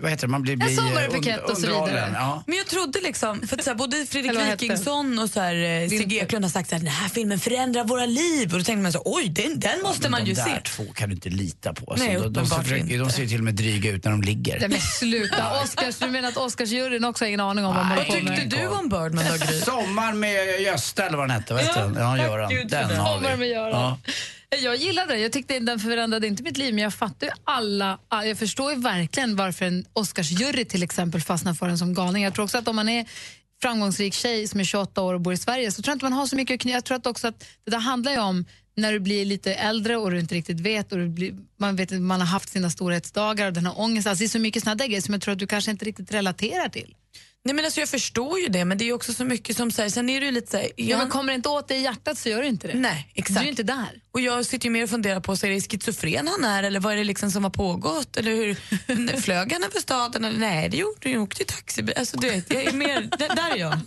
vad 0.00 0.10
heter 0.10 0.26
det, 0.26 0.30
man 0.30 0.42
blir... 0.42 0.56
blir 0.56 0.68
sommarbukett 0.68 1.40
und- 1.42 1.50
och 1.50 1.58
så 1.58 1.66
vidare. 1.66 2.10
Ja. 2.14 2.42
Men 2.46 2.56
jag 2.56 2.66
trodde 2.66 3.00
liksom, 3.00 3.46
för 3.48 3.56
att 3.56 3.64
så 3.64 3.70
här, 3.70 3.76
både 3.76 4.06
Fredrik 4.06 4.52
Wikingsson 4.52 5.18
och 5.18 5.30
så 5.30 5.40
här, 5.40 5.82
eh, 5.82 5.88
Sigge. 5.88 6.16
Eklund 6.16 6.44
har 6.44 6.50
sagt 6.50 6.72
att 6.72 6.78
den 6.80 6.88
här 6.88 7.08
filmen 7.08 7.38
förändrar 7.40 7.84
våra 7.84 8.06
liv. 8.06 8.52
Och 8.52 8.58
då 8.58 8.64
tänkte 8.64 8.82
man 8.82 8.92
så 8.92 9.02
oj, 9.04 9.28
den, 9.28 9.60
den 9.60 9.82
måste 9.82 10.02
Men 10.02 10.10
man 10.10 10.20
de 10.20 10.26
ju 10.28 10.34
där 10.34 10.44
se. 10.44 10.60
två 10.60 10.84
kan 10.94 11.08
du 11.08 11.14
inte 11.14 11.28
lita 11.28 11.74
på. 11.74 11.90
Alltså, 11.90 12.06
Nej, 12.06 12.14
de, 12.14 12.20
de, 12.22 12.26
uppenbart 12.28 12.62
försöker, 12.62 12.84
de 12.86 12.94
inte. 12.94 13.12
ser 13.14 13.22
ju 13.22 13.28
till 13.28 13.38
och 13.38 13.44
med 13.44 13.54
dryga 13.54 13.90
ut 13.90 14.04
när 14.04 14.10
de 14.10 14.22
ligger. 14.22 14.60
Nej, 14.60 14.68
men 14.68 14.80
sluta. 14.80 15.62
Oscars, 15.62 15.98
du 15.98 16.06
menar 16.06 16.28
att 16.28 16.36
Oscarsjuryn 16.36 17.04
också 17.04 17.24
har 17.24 17.28
ingen 17.28 17.40
aning 17.40 17.64
om 17.64 17.74
vad 17.76 17.86
man 17.86 17.96
Vad 17.96 18.22
med? 18.24 18.36
tyckte 18.40 18.56
du 18.56 18.66
om 18.68 18.88
Birdman 18.88 19.24
då? 19.40 19.46
Sommar 19.64 20.12
med 20.12 20.60
Gösta 20.60 21.06
eller 21.06 21.16
vad 21.18 21.28
den 21.28 21.36
hette, 21.40 21.54
den? 21.54 21.94
Ja, 21.98 22.18
Göran. 22.18 22.48
Den 22.54 22.68
det. 22.68 22.76
har 22.96 23.14
Sommar 23.14 23.28
med 23.30 23.38
vi. 23.38 23.52
Göran. 23.52 23.70
Ja. 23.70 23.98
Jag 24.62 24.76
gillade 24.76 25.12
det. 25.12 25.18
Jag 25.18 25.32
tyckte 25.32 25.58
den 25.58 25.78
förändrade 25.78 26.26
inte 26.26 26.42
mitt 26.42 26.56
liv, 26.56 26.74
men 26.74 26.84
jag 26.84 26.94
fattar 26.94 27.26
ju 27.26 27.32
alla... 27.44 27.98
Jag 28.10 28.38
förstår 28.38 28.72
ju 28.72 28.78
verkligen 28.78 29.36
varför 29.36 29.64
en 29.64 29.84
Oscarsjury 29.92 30.64
till 30.64 30.82
exempel 30.82 31.20
fastnar 31.20 31.54
för 31.54 31.68
en 31.68 31.78
som 31.78 31.94
galning. 31.94 32.22
Jag 32.22 32.34
tror 32.34 32.44
också 32.44 32.58
att 32.58 32.68
om 32.68 32.76
man 32.76 32.88
är 32.88 33.06
framgångsrik 33.62 34.14
tjej 34.14 34.48
som 34.48 34.60
är 34.60 34.64
28 34.64 35.02
år 35.02 35.14
och 35.14 35.20
bor 35.20 35.32
i 35.32 35.36
Sverige 35.36 35.72
så 35.72 35.82
tror 35.82 35.92
jag 35.92 35.96
inte 35.96 36.04
man 36.04 36.12
har 36.12 36.26
så 36.26 36.36
mycket 36.36 36.54
att 36.54 36.70
Jag 36.70 36.84
tror 36.84 36.96
att 36.96 37.06
också 37.06 37.28
att 37.28 37.44
det 37.64 37.70
där 37.70 37.78
handlar 37.78 38.12
ju 38.12 38.18
om 38.18 38.44
när 38.76 38.92
du 38.92 39.00
blir 39.00 39.24
lite 39.24 39.54
äldre 39.54 39.96
och 39.96 40.10
du 40.10 40.20
inte 40.20 40.34
riktigt 40.34 40.60
vet 40.60 40.92
och 40.92 40.98
du 40.98 41.08
blir, 41.08 41.34
man 41.58 41.76
vet 41.76 41.92
att 41.92 42.00
man 42.00 42.20
har 42.20 42.26
haft 42.26 42.48
sina 42.48 42.70
storhetsdagar 42.70 43.46
och 43.46 43.52
den 43.52 43.66
här 43.66 43.80
ångesten. 43.80 44.10
Alltså 44.10 44.22
det 44.22 44.26
är 44.26 44.28
så 44.28 44.38
mycket 44.38 44.62
såna 44.62 44.74
där 44.74 44.86
grejer 44.86 45.00
som 45.00 45.14
jag 45.14 45.22
tror 45.22 45.32
att 45.32 45.38
du 45.38 45.46
kanske 45.46 45.70
inte 45.70 45.84
riktigt 45.84 46.12
relaterar 46.12 46.68
till. 46.68 46.94
Nej, 47.46 47.54
men 47.54 47.64
alltså, 47.64 47.80
jag 47.80 47.88
förstår 47.88 48.38
ju 48.40 48.46
det, 48.48 48.64
men 48.64 48.78
det 48.78 48.88
är 48.88 48.92
också 48.92 49.12
så 49.12 49.24
mycket 49.24 49.56
som 49.56 49.70
säger, 49.70 49.90
sen 49.90 50.08
är 50.08 50.20
det 50.20 50.26
ju 50.26 50.32
lite 50.32 50.50
så 50.50 50.56
här, 50.56 50.66
Ja, 50.66 50.72
jag, 50.76 50.98
men 50.98 51.08
kommer 51.08 51.32
det 51.32 51.34
inte 51.36 51.48
åt 51.48 51.68
dig 51.68 51.78
i 51.78 51.82
hjärtat 51.82 52.18
så 52.18 52.28
gör 52.28 52.42
du 52.42 52.48
inte 52.48 52.66
det. 52.68 52.74
Nej, 52.74 53.10
Du 53.14 53.20
exakt. 53.20 53.38
är 53.40 53.44
ju 53.44 53.50
inte 53.50 53.62
där. 53.62 54.00
Och 54.12 54.20
jag 54.20 54.46
sitter 54.46 54.64
ju 54.66 54.70
mer 54.70 54.82
och 54.82 54.90
funderar 54.90 55.20
på, 55.20 55.36
så 55.36 55.46
är 55.46 55.50
det 55.50 55.60
schizofren 55.60 56.28
han 56.28 56.44
är 56.44 56.62
eller 56.62 56.80
vad 56.80 56.92
är 56.92 56.96
det 56.96 57.04
liksom 57.04 57.30
som 57.30 57.44
har 57.44 57.50
pågått? 57.50 58.16
Eller 58.16 58.30
hur, 58.30 58.54
flög 59.20 59.52
han 59.52 59.64
över 59.64 59.80
staden? 59.80 60.24
Eller, 60.24 60.38
nej, 60.38 60.68
det 60.68 60.76
gjorde 60.76 61.10
han 61.12 61.18
åkte 61.20 61.42
i 61.42 61.46
taxi. 61.46 61.94
Alltså, 61.96 62.16
du 62.16 62.30
vet, 62.30 62.52
jag 62.52 62.62
är 62.64 62.72
mer, 62.72 63.00
där, 63.18 63.28
där 63.36 63.50
är 63.50 63.56
jag. 63.56 63.78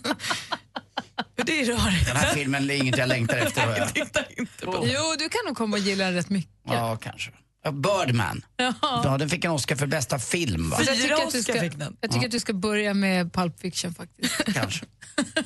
Det 1.35 1.59
är 1.61 1.65
rörigt. 1.65 2.05
Den 2.07 2.15
här 2.17 2.33
filmen 2.33 2.69
är 2.69 2.75
inget 2.75 2.97
jag 2.97 3.09
längtar 3.09 3.37
efter. 3.37 3.77
jag. 3.77 3.93
Tittar 3.93 4.25
inte 4.37 4.65
på. 4.65 4.87
Jo, 4.93 5.15
du 5.19 5.29
kan 5.29 5.41
nog 5.45 5.57
komma 5.57 5.77
och 5.77 5.83
gilla 5.83 6.05
den 6.05 6.13
rätt 6.13 6.29
mycket. 6.29 6.51
Ja, 6.65 6.97
kanske. 7.01 7.31
Ja, 7.63 7.71
Birdman. 7.71 8.45
Ja, 8.81 9.17
den 9.19 9.29
fick 9.29 9.45
en 9.45 9.51
Oscar 9.51 9.75
för 9.75 9.87
bästa 9.87 10.19
film, 10.19 10.69
va? 10.69 10.77
Jag 10.79 10.95
tycker, 10.95 11.13
att 11.13 11.31
du 11.31 11.43
ska, 11.43 11.53
fick 11.53 11.77
den. 11.77 11.97
jag 12.01 12.11
tycker 12.11 12.25
att 12.25 12.31
du 12.31 12.39
ska 12.39 12.53
börja 12.53 12.93
med 12.93 13.33
Pulp 13.33 13.59
Fiction 13.59 13.93
faktiskt. 13.93 14.35
Kanske. 14.53 14.85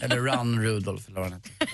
Eller 0.01 0.17
Run 0.17 0.61
Rudolph, 0.61 1.03
eller 1.09 1.21
vad 1.21 1.31
den 1.31 1.41
heter. 1.43 1.67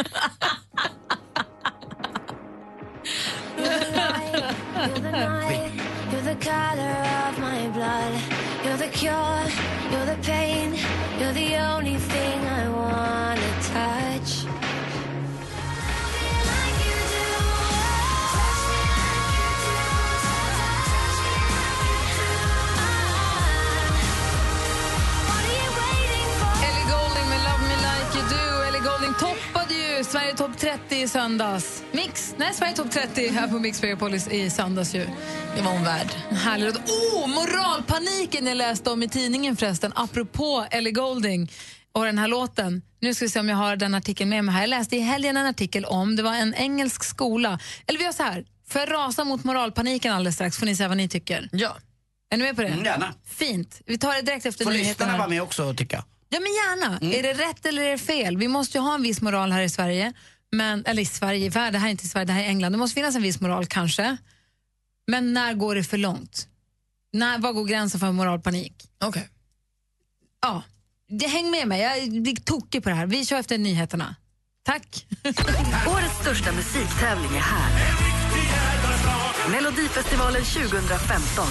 Sverige 30.12 30.36
topp 30.36 30.58
30 30.58 30.96
i 30.96 31.08
söndags. 31.08 31.84
Mix, 31.92 32.36
nej, 32.38 32.54
Sverige 32.54 32.74
topp 32.74 32.92
30 32.92 33.28
här 33.30 33.48
på 33.48 33.60
Mix 33.60 33.82
Megapolis 33.82 34.28
i 34.28 34.50
söndags 34.50 34.96
ju. 34.96 35.06
Det 35.56 35.62
var 35.62 35.72
hon 35.72 35.84
värd. 35.84 36.08
Härligt. 36.32 36.75
Oh, 36.78 37.28
moralpaniken 37.28 38.48
jag 38.48 38.58
läste 38.58 38.89
om 38.89 39.04
i 39.04 39.10
tidningen 39.10 39.58
förresten, 39.58 39.92
apropå 39.96 40.66
Ellie 40.72 40.92
Goulding. 40.92 41.51
Och 41.92 42.06
den 42.06 42.18
här 42.18 42.28
låten, 42.28 42.82
nu 43.00 43.13
ska 43.13 43.25
vi 43.25 43.30
se 43.30 43.39
om 43.39 43.50
jag 43.50 43.58
har 43.58 43.75
den 43.75 43.96
artikeln 43.96 44.30
med 44.30 44.44
mig 44.46 44.54
här. 44.56 44.62
Jag 44.62 44.70
läste 44.70 44.96
i 44.96 45.00
helgen 45.00 45.38
en 45.38 45.46
artikel 45.46 45.86
om, 45.86 46.16
det 46.16 46.24
var 46.24 46.34
en 46.36 46.54
engelsk 46.54 47.04
skola. 47.04 47.60
Eller 47.88 48.00
vi 48.00 48.06
gör 48.06 48.12
så 48.12 48.24
här, 48.24 48.46
får 48.70 48.82
jag 48.82 48.92
rasa 48.92 49.24
mot 49.24 49.44
moralpaniken 49.44 50.13
alldeles 50.13 50.36
strax 50.36 50.58
får 50.58 50.66
ni 50.66 50.75
säga 50.75 50.88
vad 50.88 50.98
ni 50.98 51.10
tycker. 51.10 51.50
Ja. 51.51 51.78
Är 52.32 52.38
ni 52.38 52.44
med 52.44 52.56
på 52.56 52.62
det? 52.62 52.68
Mm, 52.68 52.86
gärna. 52.86 53.13
Fint. 53.28 53.82
Vi 53.86 53.98
tar 53.98 54.13
det 54.16 54.22
direkt 54.22 54.46
efter 54.46 54.63
Får 54.66 54.72
nyheterna. 54.72 54.89
lyssnarna 54.92 55.18
vara 55.18 55.28
med 55.28 55.42
också 55.42 55.63
och 55.63 55.78
tycka? 55.78 56.04
Ja, 56.29 56.39
men 56.39 56.51
gärna. 56.53 57.15
Är 57.15 57.24
det 57.24 57.33
rätt 57.33 57.65
eller 57.65 57.83
är 57.83 57.91
det 57.91 57.98
fel? 57.98 58.38
Vi 58.38 58.48
måste 58.48 58.77
ju 58.77 58.81
ha 58.81 58.95
en 58.95 59.01
viss 59.01 59.21
moral 59.21 59.51
här 59.51 59.62
i 59.62 59.69
Sverige. 59.69 60.13
Men, 60.51 60.86
eller 60.86 61.01
i 61.01 61.05
Sverige, 61.05 61.50
det 61.50 61.59
här 61.59 61.88
är 61.88 61.91
inte 61.91 62.07
Sverige, 62.07 62.25
det 62.25 62.33
här 62.33 62.43
är 62.43 62.48
England. 62.48 62.71
Det 62.71 62.77
måste 62.77 62.95
finnas 62.95 63.15
en 63.15 63.21
viss 63.21 63.41
moral 63.41 63.65
kanske. 63.65 64.17
Men 65.07 65.33
när 65.33 65.53
går 65.53 65.75
det 65.75 65.83
för 65.83 65.98
långt? 65.98 66.48
När, 67.13 67.39
var 67.39 67.53
går 67.53 67.65
gränsen 67.65 68.00
för 68.00 68.12
moralpanik? 68.12 68.74
Okej. 69.03 69.29
Ja, 70.41 70.63
det, 71.09 71.27
häng 71.27 71.51
med 71.51 71.67
mig. 71.67 71.81
Jag 71.81 72.21
blir 72.21 72.36
tokig 72.36 72.83
på 72.83 72.89
det 72.89 72.95
här. 72.95 73.05
Vi 73.05 73.25
kör 73.25 73.39
efter 73.39 73.57
nyheterna. 73.57 74.15
Tack. 74.63 75.05
Årets 75.88 76.19
största 76.21 76.51
musiktävling 76.51 77.31
är 77.36 77.41
här. 77.41 77.93
Melodifestivalen 79.51 80.43
2015. 80.43 81.45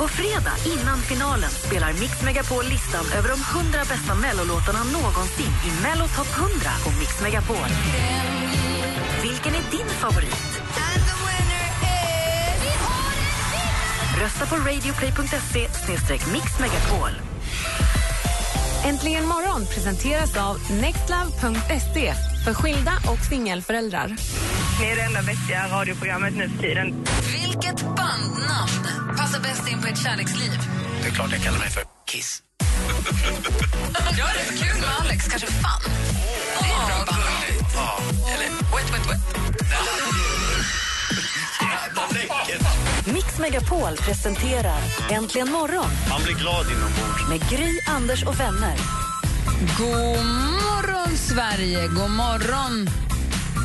På 0.00 0.08
fredag 0.08 0.56
innan 0.74 0.98
finalen 0.98 1.50
spelar 1.50 1.92
Mix 1.92 2.22
Megapol 2.22 2.64
listan 2.64 3.04
över 3.18 3.28
de 3.28 3.38
100 3.58 3.78
bästa 3.92 4.14
mellolåtarna 4.14 4.82
någonsin 4.84 5.54
i 5.68 5.82
Mello 5.82 6.06
Top 6.16 6.30
100 6.36 6.70
på 6.84 6.90
Mix 6.98 7.20
Megapol. 7.22 7.70
Vilken 9.22 9.54
är 9.54 9.64
din 9.70 9.88
favorit? 10.02 10.62
Rösta 14.20 14.46
på 14.46 14.56
radioplay.se 14.56 15.62
mixmegapol. 16.32 17.12
Äntligen 18.84 19.26
morgon 19.26 19.66
presenteras 19.66 20.36
av 20.36 20.56
nextlove.se 20.80 22.14
för 22.44 22.54
skilda 22.54 22.92
och 23.12 23.24
singelföräldrar. 23.28 24.16
Ni 24.80 24.86
är 24.86 24.96
det 24.96 25.02
enda 25.02 25.20
vettiga 25.20 25.68
radioprogrammet 25.68 26.36
nu 26.36 26.48
för 26.48 26.58
tiden. 26.58 27.04
Vilket 27.32 27.99
kärleksliv? 30.04 30.50
Det 31.02 31.08
är 31.08 31.12
klart 31.12 31.32
jag 31.32 31.42
kallar 31.42 31.58
mig 31.58 31.70
för 31.70 31.82
Kiss. 32.06 32.42
Gör 34.18 34.26
det. 34.34 34.58
Kul 34.64 34.80
med 34.80 34.90
Alex. 35.00 35.28
Kanske 35.28 35.46
Fun. 35.48 35.92
Det 36.60 36.66
är 36.66 36.86
bra 36.86 37.04
band. 37.06 37.22
Eller 38.34 38.48
Wet, 38.48 38.90
wet, 38.94 39.06
wet. 39.10 39.20
Mix 43.04 43.38
Megapol 43.38 43.96
presenterar 43.96 44.78
Äntligen 45.10 45.50
morgon 45.52 45.86
Man 46.10 46.22
blir 46.24 46.34
glad 46.34 46.66
inombords. 46.66 47.28
med 47.28 47.50
Gry, 47.50 47.80
Anders 47.88 48.22
och 48.24 48.40
vänner. 48.40 48.76
God 49.78 50.26
morgon, 50.26 51.16
Sverige. 51.16 51.86
God 51.88 52.10
morgon, 52.10 52.88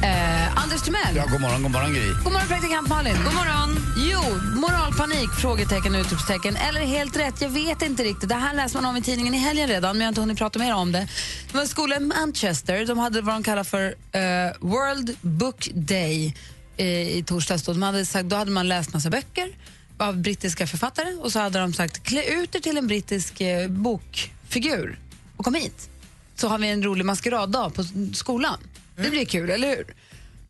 eh, 0.04 0.35
Anders 0.66 0.82
Timell. 0.82 1.16
Ja, 1.16 1.26
god 1.32 1.42
morgon, 1.42 1.64
god 1.64 1.72
morgon 1.72 1.94
Gry. 1.94 2.08
God 2.24 2.34
morgon, 2.34 2.48
praktikant 2.48 2.88
Malin. 2.88 3.16
God 3.24 3.34
morgon. 3.34 3.70
Jo, 4.12 4.22
moralpanik, 4.62 5.30
frågetecken, 5.42 5.96
utropstecken. 5.96 6.56
Eller 6.56 6.82
helt 6.82 7.18
rätt, 7.18 7.42
jag 7.42 7.50
vet 7.50 7.82
inte 7.82 8.04
riktigt. 8.04 8.30
Det 8.30 8.36
här 8.36 8.56
läser 8.56 8.82
man 8.82 8.90
om 8.90 8.98
i 8.98 9.02
tidningen 9.02 9.34
i 9.34 9.38
helgen 9.38 9.68
redan, 9.68 9.98
men 9.98 10.02
jag 10.02 10.06
har 10.06 10.10
inte 10.10 10.22
hunnit 10.22 10.38
prata 10.38 10.60
mer 10.60 10.74
om 10.74 10.92
det. 10.92 11.08
Det 11.48 11.54
var 11.54 11.62
en 11.62 11.68
skola 11.68 11.96
i 11.96 12.00
Manchester. 12.00 12.86
De 12.86 12.98
hade 12.98 13.22
vad 13.22 13.36
de 13.36 13.44
kallar 13.44 13.64
för 13.64 13.96
eh, 14.12 14.22
World 14.60 15.18
Book 15.22 15.70
Day 15.74 16.36
eh, 16.78 17.18
i 17.18 17.24
torsdags. 17.28 17.64
Då. 17.64 17.72
De 17.74 17.82
hade 17.82 18.06
sagt, 18.06 18.30
då 18.30 18.36
hade 18.36 18.52
man 18.52 18.68
läst 18.68 18.94
massa 18.94 19.10
böcker 19.10 19.50
av 19.98 20.18
brittiska 20.18 20.68
författare 20.68 21.14
och 21.14 21.32
så 21.32 21.40
hade 21.40 21.60
de 21.60 21.74
sagt 21.74 22.04
klä 22.04 22.24
ut 22.24 22.56
er 22.56 22.60
till 22.60 22.78
en 22.78 22.88
brittisk 22.88 23.42
eh, 23.42 23.68
bokfigur 23.68 25.00
och 25.38 25.46
kom 25.46 25.54
hit. 25.54 25.90
Så 26.36 26.48
har 26.48 26.58
vi 26.58 26.70
en 26.70 26.84
rolig 26.84 27.06
maskeraddag 27.06 27.70
på 27.70 27.84
skolan. 28.14 28.58
Det 28.96 29.10
blir 29.10 29.26
kul, 29.26 29.50
eller 29.50 29.68
hur? 29.68 29.86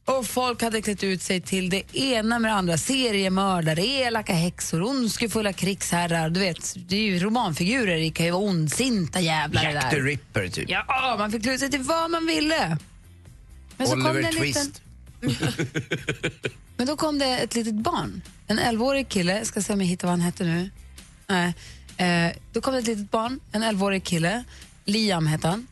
Och 0.05 0.25
folk 0.25 0.61
hade 0.61 0.81
klätt 0.81 1.03
ut 1.03 1.21
sig 1.21 1.41
till 1.41 1.69
det 1.69 1.95
ena 1.97 2.39
med 2.39 2.51
det 2.51 2.55
andra. 2.55 2.77
Seriemördare, 2.77 3.85
elaka 3.85 4.33
häxor, 4.33 4.83
ondskefulla 4.83 5.53
krigsherrar. 5.53 6.29
Du 6.29 6.39
vet, 6.39 6.75
det 6.75 6.95
är 6.95 7.01
ju 7.01 7.19
romanfigurer. 7.19 7.97
Det 7.97 8.11
kan 8.11 8.25
ju 8.25 8.31
vara 8.31 8.43
ondsinta 8.43 9.19
jävlar 9.19 9.63
Jack 9.63 9.89
the. 9.89 9.99
Ripper, 9.99 10.47
typ. 10.47 10.69
Ja, 10.69 11.15
man 11.19 11.31
fick 11.31 11.43
klä 11.43 11.53
ut 11.53 11.59
sig 11.59 11.71
till 11.71 11.81
vad 11.81 12.11
man 12.11 12.25
ville. 12.25 12.77
Men 13.77 13.87
så 13.87 13.93
kom 13.93 14.05
Oliver 14.05 14.21
det 14.21 14.27
en 14.27 14.33
liten... 14.35 14.71
Twist. 14.71 14.81
Men 16.77 16.87
då 16.87 16.95
kom 16.95 17.19
det 17.19 17.37
ett 17.37 17.55
litet 17.55 17.73
barn, 17.75 18.21
en 18.47 18.59
11-årig 18.59 19.09
kille, 19.09 19.37
jag 19.37 19.47
ska 19.47 19.61
se 19.61 19.73
om 19.73 19.81
jag 19.81 19.87
hittar 19.87 20.07
vad 20.07 20.11
han 20.11 20.21
hette 20.21 20.43
nu. 20.43 20.69
Nej. 21.27 21.53
Eh, 21.97 22.35
då 22.53 22.61
kom 22.61 22.73
det 22.73 22.79
ett 22.79 22.87
litet 22.87 23.11
barn, 23.11 23.39
en 23.51 23.63
11-årig 23.63 24.03
kille, 24.03 24.43
Liam 24.85 25.27
hette 25.27 25.47
han. 25.47 25.67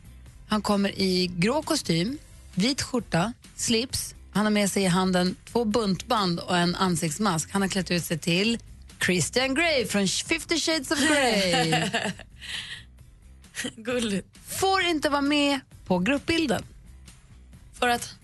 Han 0.48 0.62
kommer 0.62 1.00
i 1.00 1.32
grå 1.38 1.62
kostym, 1.62 2.18
vit 2.54 2.82
skjorta, 2.82 3.34
slips. 3.56 4.16
Han 4.34 4.46
har 4.46 4.52
med 4.52 4.72
sig 4.72 4.84
i 4.84 4.88
handen 4.88 5.36
två 5.52 5.66
buntband 5.66 6.40
och 6.40 6.58
en 6.58 6.76
ansiktsmask. 6.76 7.52
Han 7.52 7.62
har 7.62 7.70
klätt 7.70 7.92
ut 7.92 8.04
sig 8.06 8.18
till 8.18 8.60
Christian 9.06 9.56
Grey 9.56 9.86
från 9.88 10.08
50 10.08 10.60
shades 10.60 10.92
of 10.92 11.00
Grey. 11.00 11.90
Gulligt. 13.76 14.28
Får 14.48 14.82
inte 14.82 15.10
vara 15.10 15.22
med 15.22 15.60
på 15.86 16.00
gruppbilden. 16.00 16.64
För 17.80 17.88
att? 17.88 18.16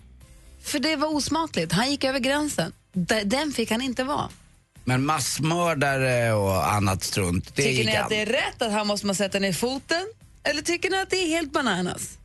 För 0.62 0.78
det 0.78 0.96
var 0.96 1.14
osmakligt. 1.14 1.72
Han 1.72 1.90
gick 1.90 2.04
över 2.04 2.18
gränsen. 2.18 2.72
Den 3.24 3.52
fick 3.52 3.70
han 3.70 3.82
inte 3.82 4.04
vara. 4.04 4.28
Men 4.84 5.06
massmördare 5.06 6.32
och 6.32 6.72
annat 6.72 7.04
strunt, 7.04 7.56
det 7.56 7.62
Tycker 7.62 7.70
gick 7.70 7.86
ni 7.86 7.96
an. 7.96 8.02
att 8.02 8.08
det 8.10 8.20
är 8.22 8.26
rätt 8.26 8.62
att 8.62 8.72
han 8.72 8.86
måste 8.86 9.06
man 9.06 9.14
sätta 9.14 9.38
ner 9.38 9.52
foten? 9.52 10.06
Eller 10.42 10.62
tycker 10.62 10.90
ni 10.90 10.98
att 10.98 11.10
det 11.10 11.16
är 11.16 11.28
helt 11.28 11.52
bananas? 11.52 12.18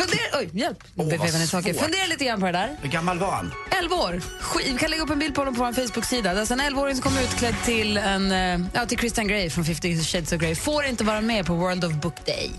Fundera, 0.00 0.38
oj, 0.38 0.50
hjälp. 0.52 0.84
Åh, 0.96 1.06
vad 1.06 1.20
oh, 1.20 1.26
saker. 1.26 1.72
svårt. 1.72 1.82
Fundera 1.82 2.06
lite 2.06 2.24
grann 2.24 2.40
på 2.40 2.46
det 2.46 2.52
där. 2.52 2.76
Hur 2.82 2.88
gammal 2.90 3.18
var 3.18 3.30
han? 3.30 3.52
11 3.82 3.96
år. 3.96 4.20
Sk- 4.40 4.72
Vi 4.72 4.78
kan 4.78 4.90
lägga 4.90 5.02
upp 5.02 5.10
en 5.10 5.18
bild 5.18 5.34
på 5.34 5.40
honom 5.40 5.54
på 5.54 5.64
vår 5.64 5.72
Facebook-sida. 5.72 6.30
Det 6.32 6.36
är 6.36 6.40
alltså 6.40 6.54
en 6.54 6.60
11-åring 6.60 6.94
som 6.94 7.02
kommer 7.02 7.22
utklädd 7.22 7.54
till, 7.64 7.96
en, 7.96 8.32
eh, 8.32 8.66
ja, 8.72 8.86
till 8.86 8.98
Christian 8.98 9.28
Grey 9.28 9.50
från 9.50 9.64
50 9.64 10.02
Shades 10.04 10.32
of 10.32 10.40
Grey. 10.40 10.54
Får 10.54 10.84
inte 10.84 11.04
vara 11.04 11.20
med 11.20 11.46
på 11.46 11.54
World 11.54 11.84
of 11.84 11.92
Book 11.92 12.26
Day. 12.26 12.50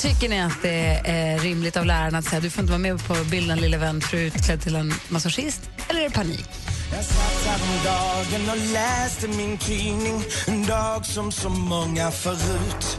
Tycker 0.00 0.28
ni 0.28 0.42
att 0.42 0.62
det 0.62 1.00
är 1.04 1.38
rimligt 1.38 1.76
av 1.76 1.86
lärarna 1.86 2.18
att 2.18 2.24
säga 2.24 2.40
du 2.40 2.50
får 2.50 2.60
inte 2.60 2.70
vara 2.72 2.78
med 2.78 3.06
på 3.06 3.14
bilden 3.14 3.58
lille 3.58 3.76
vän 3.76 4.00
för 4.00 4.16
du 4.16 4.22
är 4.22 4.26
utklädd 4.26 4.62
till 4.62 4.76
en 4.76 4.94
massagist? 5.08 5.60
Eller 5.88 6.00
är 6.00 6.04
det 6.08 6.14
panik? 6.14 6.48
Jag 6.96 7.04
satt 7.04 7.46
häromdagen 7.46 8.50
och 8.50 8.72
läste 8.72 9.28
min 9.28 9.58
tidning 9.58 10.22
En 10.46 10.66
dag 10.66 11.06
som 11.06 11.32
så 11.32 11.48
många 11.48 12.10
förut 12.10 12.98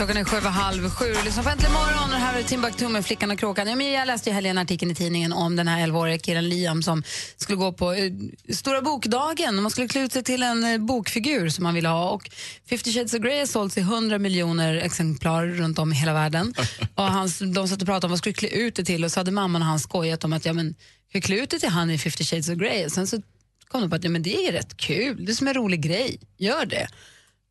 Klockan 0.00 0.16
är 0.16 0.24
sju 0.24 0.36
över 0.36 0.50
halv 0.50 0.90
sju. 0.90 1.14
på 1.14 1.48
Äntligen 1.48 1.72
morgon. 1.72 2.12
Och 2.12 2.18
här 2.18 2.38
är 2.38 2.42
Timbuktu 2.42 2.88
med 2.88 3.06
Flickan 3.06 3.30
och 3.30 3.38
kråkan. 3.38 3.68
Ja, 3.68 3.76
men 3.76 3.92
jag 3.92 4.06
läste 4.06 4.30
ju 4.30 4.34
helgen 4.34 4.58
en 4.58 4.62
artikel 4.62 4.90
i 4.90 4.94
tidningen 4.94 5.32
om 5.32 5.56
den 5.56 5.68
här 5.68 5.86
11-åriga 5.86 6.18
killen 6.18 6.48
Liam 6.48 6.82
som 6.82 7.02
skulle 7.36 7.56
gå 7.56 7.72
på 7.72 7.92
eh, 7.92 8.12
Stora 8.48 8.82
bokdagen. 8.82 9.62
Man 9.62 9.70
skulle 9.70 9.88
klä 9.88 10.00
ut 10.00 10.12
sig 10.12 10.22
till 10.22 10.42
en 10.42 10.64
eh, 10.64 10.78
bokfigur 10.78 11.48
som 11.48 11.62
man 11.62 11.74
ville 11.74 11.88
ha. 11.88 12.10
Och 12.10 12.30
50 12.68 12.92
Shades 12.92 13.14
of 13.14 13.20
Grey 13.20 13.38
har 13.38 13.46
sålts 13.46 13.78
i 13.78 13.80
100 13.80 14.18
miljoner 14.18 14.74
exemplar 14.74 15.46
runt 15.46 15.78
om 15.78 15.92
i 15.92 15.96
hela 15.96 16.12
världen. 16.12 16.54
och 16.94 17.04
hans, 17.04 17.38
de 17.38 17.68
satt 17.68 17.80
och 17.80 17.86
pratade 17.86 18.06
om 18.06 18.10
vad 18.10 18.18
skulle 18.18 18.32
klä 18.32 18.48
ut 18.48 18.74
det 18.74 18.84
till 18.84 19.04
och 19.04 19.12
så 19.12 19.20
hade 19.20 19.30
mamman 19.30 19.62
och 19.62 19.68
han 19.68 19.80
skojat 19.80 20.24
om 20.24 20.32
att 20.32 20.44
ja, 20.44 20.52
men, 20.52 20.74
jag 21.12 21.22
klä 21.22 21.36
ut 21.36 21.50
det 21.50 21.58
till 21.58 21.68
han 21.68 21.90
i 21.90 21.98
50 21.98 22.24
Shades 22.24 22.48
of 22.48 22.54
Grey. 22.54 22.90
Sen 22.90 23.06
så 23.06 23.22
kom 23.68 23.80
de 23.80 23.90
på 23.90 23.96
att 23.96 24.04
ja, 24.04 24.10
men 24.10 24.22
det 24.22 24.46
är 24.46 24.52
rätt 24.52 24.76
kul. 24.76 25.24
Det 25.24 25.32
är 25.32 25.34
som 25.34 25.48
en 25.48 25.54
rolig 25.54 25.80
grej. 25.80 26.20
Gör 26.38 26.66
det 26.66 26.88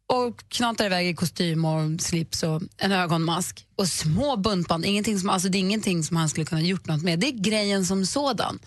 och 0.10 0.44
knatar 0.48 0.86
iväg 0.86 1.08
i 1.08 1.14
kostym 1.14 1.66
och 1.66 2.02
slips 2.02 2.44
och 2.44 2.62
en 2.78 2.92
ögonmask 2.92 3.66
och 3.76 3.88
små 3.88 4.38
buntband. 4.38 4.86
Ingenting 4.86 5.20
som, 5.20 5.30
alltså 5.30 5.50
det 5.50 5.58
är 5.58 5.60
ingenting 5.60 6.04
som 6.04 6.18
han 6.18 6.30
skulle 6.30 6.46
kunna 6.46 6.62
gjort 6.62 6.88
något 6.88 7.04
med. 7.04 7.20
Det 7.20 7.28
är 7.28 7.32
grejen 7.32 7.86
som 7.86 8.06
sådan. 8.06 8.60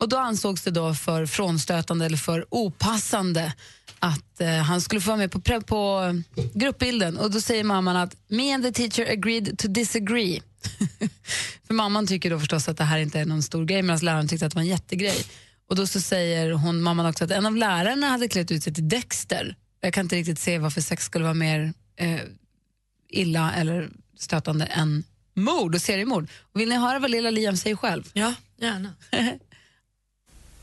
Och 0.00 0.08
då 0.08 0.16
ansågs 0.16 0.62
det 0.62 0.70
då 0.70 0.94
för 0.94 1.26
frånstötande 1.26 2.06
eller 2.06 2.16
för 2.16 2.46
opassande 2.50 3.52
att 3.98 4.40
eh, 4.40 4.48
han 4.48 4.80
skulle 4.80 5.00
få 5.00 5.10
vara 5.10 5.18
med 5.18 5.32
på, 5.32 5.38
pre- 5.38 5.64
på 5.64 6.12
eh, 6.36 6.44
gruppbilden. 6.54 7.16
Och 7.16 7.30
då 7.30 7.40
säger 7.40 7.64
mamman 7.64 7.96
att 7.96 8.16
me 8.28 8.54
and 8.54 8.64
the 8.64 8.72
teacher 8.72 9.12
agreed 9.12 9.58
to 9.58 9.68
disagree. 9.68 10.42
för 11.66 11.74
mamman 11.74 12.06
tycker 12.06 12.30
då 12.30 12.38
förstås 12.38 12.68
att 12.68 12.76
det 12.76 12.84
här 12.84 12.98
inte 12.98 13.20
är 13.20 13.24
någon 13.24 13.42
stor 13.42 13.64
grej 13.64 13.82
medan 13.82 13.98
läraren 13.98 14.28
tyckte 14.28 14.46
att 14.46 14.52
det 14.52 14.56
var 14.56 14.62
en 14.62 14.68
jättegrej. 14.68 15.24
Och 15.68 15.76
då 15.76 15.86
så 15.86 16.00
säger 16.00 16.52
hon, 16.52 16.82
mamman 16.82 17.06
också 17.06 17.24
att 17.24 17.30
en 17.30 17.46
av 17.46 17.56
lärarna 17.56 18.08
hade 18.08 18.28
klätt 18.28 18.50
ut 18.50 18.62
sig 18.62 18.74
till 18.74 18.88
Dexter. 18.88 19.56
Jag 19.86 19.94
kan 19.94 20.04
inte 20.04 20.16
riktigt 20.16 20.38
se 20.38 20.58
varför 20.58 20.80
sex 20.80 21.04
skulle 21.04 21.24
vara 21.24 21.34
mer 21.34 21.72
eh, 21.96 22.20
illa 23.08 23.54
eller 23.54 23.90
stötande 24.16 24.64
än 24.64 25.04
mord 25.34 25.74
och 25.74 25.80
seriemord. 25.80 26.28
Vill 26.54 26.68
ni 26.68 26.76
höra 26.76 26.98
vad 26.98 27.10
lilla 27.10 27.30
Liam 27.30 27.56
säger 27.56 27.76
själv? 27.76 28.10
Ja, 28.12 28.34
gärna. 28.56 28.94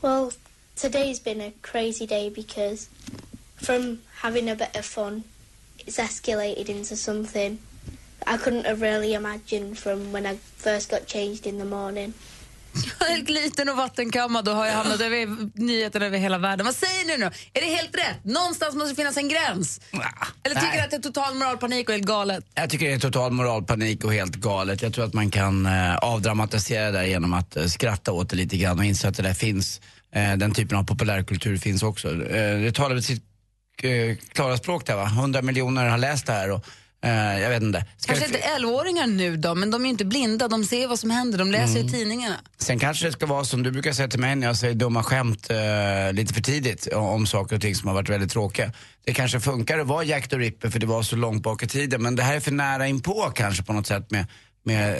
Well, 0.00 0.30
today's 0.76 1.24
been 1.24 1.40
a 1.40 1.52
crazy 1.60 2.06
day 2.06 2.30
because 2.30 2.88
from 3.56 3.98
having 4.14 4.50
a 4.50 4.54
bit 4.54 4.76
of 4.76 4.84
fun, 4.84 5.22
it's 5.78 5.98
escalated 5.98 6.68
into 6.68 6.96
something 6.96 7.58
I 8.26 8.36
couldn't 8.36 8.66
have 8.66 8.82
really 8.82 9.14
imagined 9.14 9.78
from 9.78 10.12
when 10.12 10.26
I 10.26 10.36
first 10.56 10.90
got 10.90 11.06
changed 11.06 11.46
in 11.46 11.58
the 11.58 11.64
morning. 11.64 12.12
Helt 13.08 13.30
liten 13.30 13.68
och 13.68 13.76
vattenkammad 13.76 14.48
och 14.48 14.54
har 14.56 14.66
jag 14.66 14.72
hamnat 14.74 15.00
över 15.00 15.26
nyheterna 15.60 16.06
över 16.06 16.18
hela 16.18 16.38
världen. 16.38 16.66
Vad 16.66 16.74
säger 16.74 17.06
ni 17.06 17.16
nu? 17.16 17.24
Är 17.24 17.60
det 17.60 17.76
helt 17.76 17.94
rätt? 17.94 18.24
Någonstans 18.24 18.74
måste 18.74 18.92
det 18.92 18.96
finnas 18.96 19.16
en 19.16 19.28
gräns. 19.28 19.80
Eller 20.42 20.60
tycker 20.60 20.76
du 20.76 20.80
att 20.80 20.90
det 20.90 20.96
är 20.96 21.00
total 21.00 21.34
moralpanik 21.34 21.88
och 21.88 21.94
helt 21.94 22.06
galet? 22.06 22.44
Jag 22.54 22.70
tycker 22.70 22.86
det 22.86 22.92
är 22.92 22.98
total 22.98 23.32
moralpanik 23.32 24.04
och 24.04 24.12
helt 24.12 24.34
galet. 24.36 24.82
Jag 24.82 24.94
tror 24.94 25.04
att 25.04 25.14
man 25.14 25.30
kan 25.30 25.66
eh, 25.66 25.96
avdramatisera 25.96 26.84
det 26.86 26.98
där 26.98 27.04
genom 27.04 27.32
att 27.32 27.56
eh, 27.56 27.66
skratta 27.66 28.12
åt 28.12 28.30
det 28.30 28.36
lite 28.36 28.56
grann 28.56 28.78
och 28.78 28.84
inse 28.84 29.08
att 29.08 29.16
det 29.16 29.22
där 29.22 29.34
finns. 29.34 29.80
Eh, 30.14 30.36
den 30.36 30.54
typen 30.54 30.78
av 30.78 30.84
populärkultur 30.84 31.56
finns 31.56 31.82
också. 31.82 32.08
Eh, 32.08 32.60
det 32.60 32.72
talar 32.74 32.94
väl 32.94 33.02
sitt 33.02 33.24
eh, 33.82 34.16
klara 34.32 34.56
språk 34.56 34.86
där 34.86 34.96
va? 34.96 35.06
100 35.06 35.42
miljoner 35.42 35.88
har 35.88 35.98
läst 35.98 36.26
det 36.26 36.32
här 36.32 36.50
och 36.50 36.66
eh, 37.04 37.40
jag 37.42 37.50
vet 37.50 37.62
inte. 37.62 37.84
Ska 37.96 38.12
Kanske 38.12 38.30
det- 38.32 38.36
inte 38.38 38.48
11-åringar 38.48 39.06
nu 39.06 39.36
då, 39.36 39.54
men 39.54 39.70
de 39.70 39.80
är 39.82 39.84
ju 39.86 39.90
inte 39.90 40.04
blinda. 40.04 40.48
De 40.48 40.64
ser 40.64 40.88
vad 40.88 40.98
som 40.98 41.10
händer. 41.10 41.38
De 41.38 41.50
läser 41.52 41.74
Mm. 41.80 41.86
i 41.86 41.90
tidningarna. 41.90 42.36
Sen 42.58 42.78
kanske 42.78 43.06
det 43.06 43.12
ska 43.12 43.26
vara 43.26 43.44
som 43.44 43.62
du 43.62 43.70
brukar 43.70 43.92
säga 43.92 44.08
till 44.08 44.20
mig 44.20 44.36
när 44.36 44.46
jag 44.46 44.56
säger 44.56 44.74
dumma 44.74 45.02
skämt 45.02 45.50
eh, 45.50 46.12
lite 46.12 46.34
för 46.34 46.40
tidigt 46.42 46.86
om, 46.86 47.04
om 47.04 47.26
saker 47.26 47.56
och 47.56 47.62
ting 47.62 47.74
som 47.74 47.88
har 47.88 47.94
varit 47.94 48.08
väldigt 48.08 48.30
tråkiga. 48.30 48.72
Det 49.04 49.14
kanske 49.14 49.40
funkar 49.40 49.78
att 49.78 49.86
vara 49.86 50.04
Jack 50.04 50.28
the 50.28 50.36
Ripper 50.36 50.70
för 50.70 50.78
det 50.78 50.86
var 50.86 51.02
så 51.02 51.16
långt 51.16 51.42
bak 51.42 51.62
i 51.62 51.66
tiden 51.68 52.02
men 52.02 52.16
det 52.16 52.22
här 52.22 52.34
är 52.36 52.40
för 52.40 52.50
nära 52.52 52.86
inpå 52.88 53.32
kanske 53.34 53.62
på 53.62 53.72
något 53.72 53.86
sätt 53.86 54.10
med, 54.10 54.26
med 54.64 54.94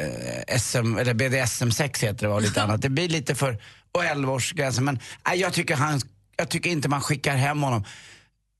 eh, 0.49 0.59
SM, 0.59 0.99
eller 0.99 1.15
BDSM-sex 1.15 2.03
heter 2.03 2.27
det 2.27 2.33
och 2.35 2.43
lite 2.43 2.63
annat. 2.63 2.83
Det 2.83 2.89
blir 2.89 3.09
lite 3.09 3.35
för, 3.35 3.59
och 3.93 4.03
11-årsgränsen 4.03 4.81
men 4.81 4.99
nej, 5.29 5.41
jag, 5.41 5.53
tycker 5.53 5.75
han, 5.77 6.01
jag 6.37 6.49
tycker 6.49 6.71
inte 6.71 6.89
man 6.89 7.01
skickar 7.01 7.37
hem 7.37 7.63
honom. 7.63 7.85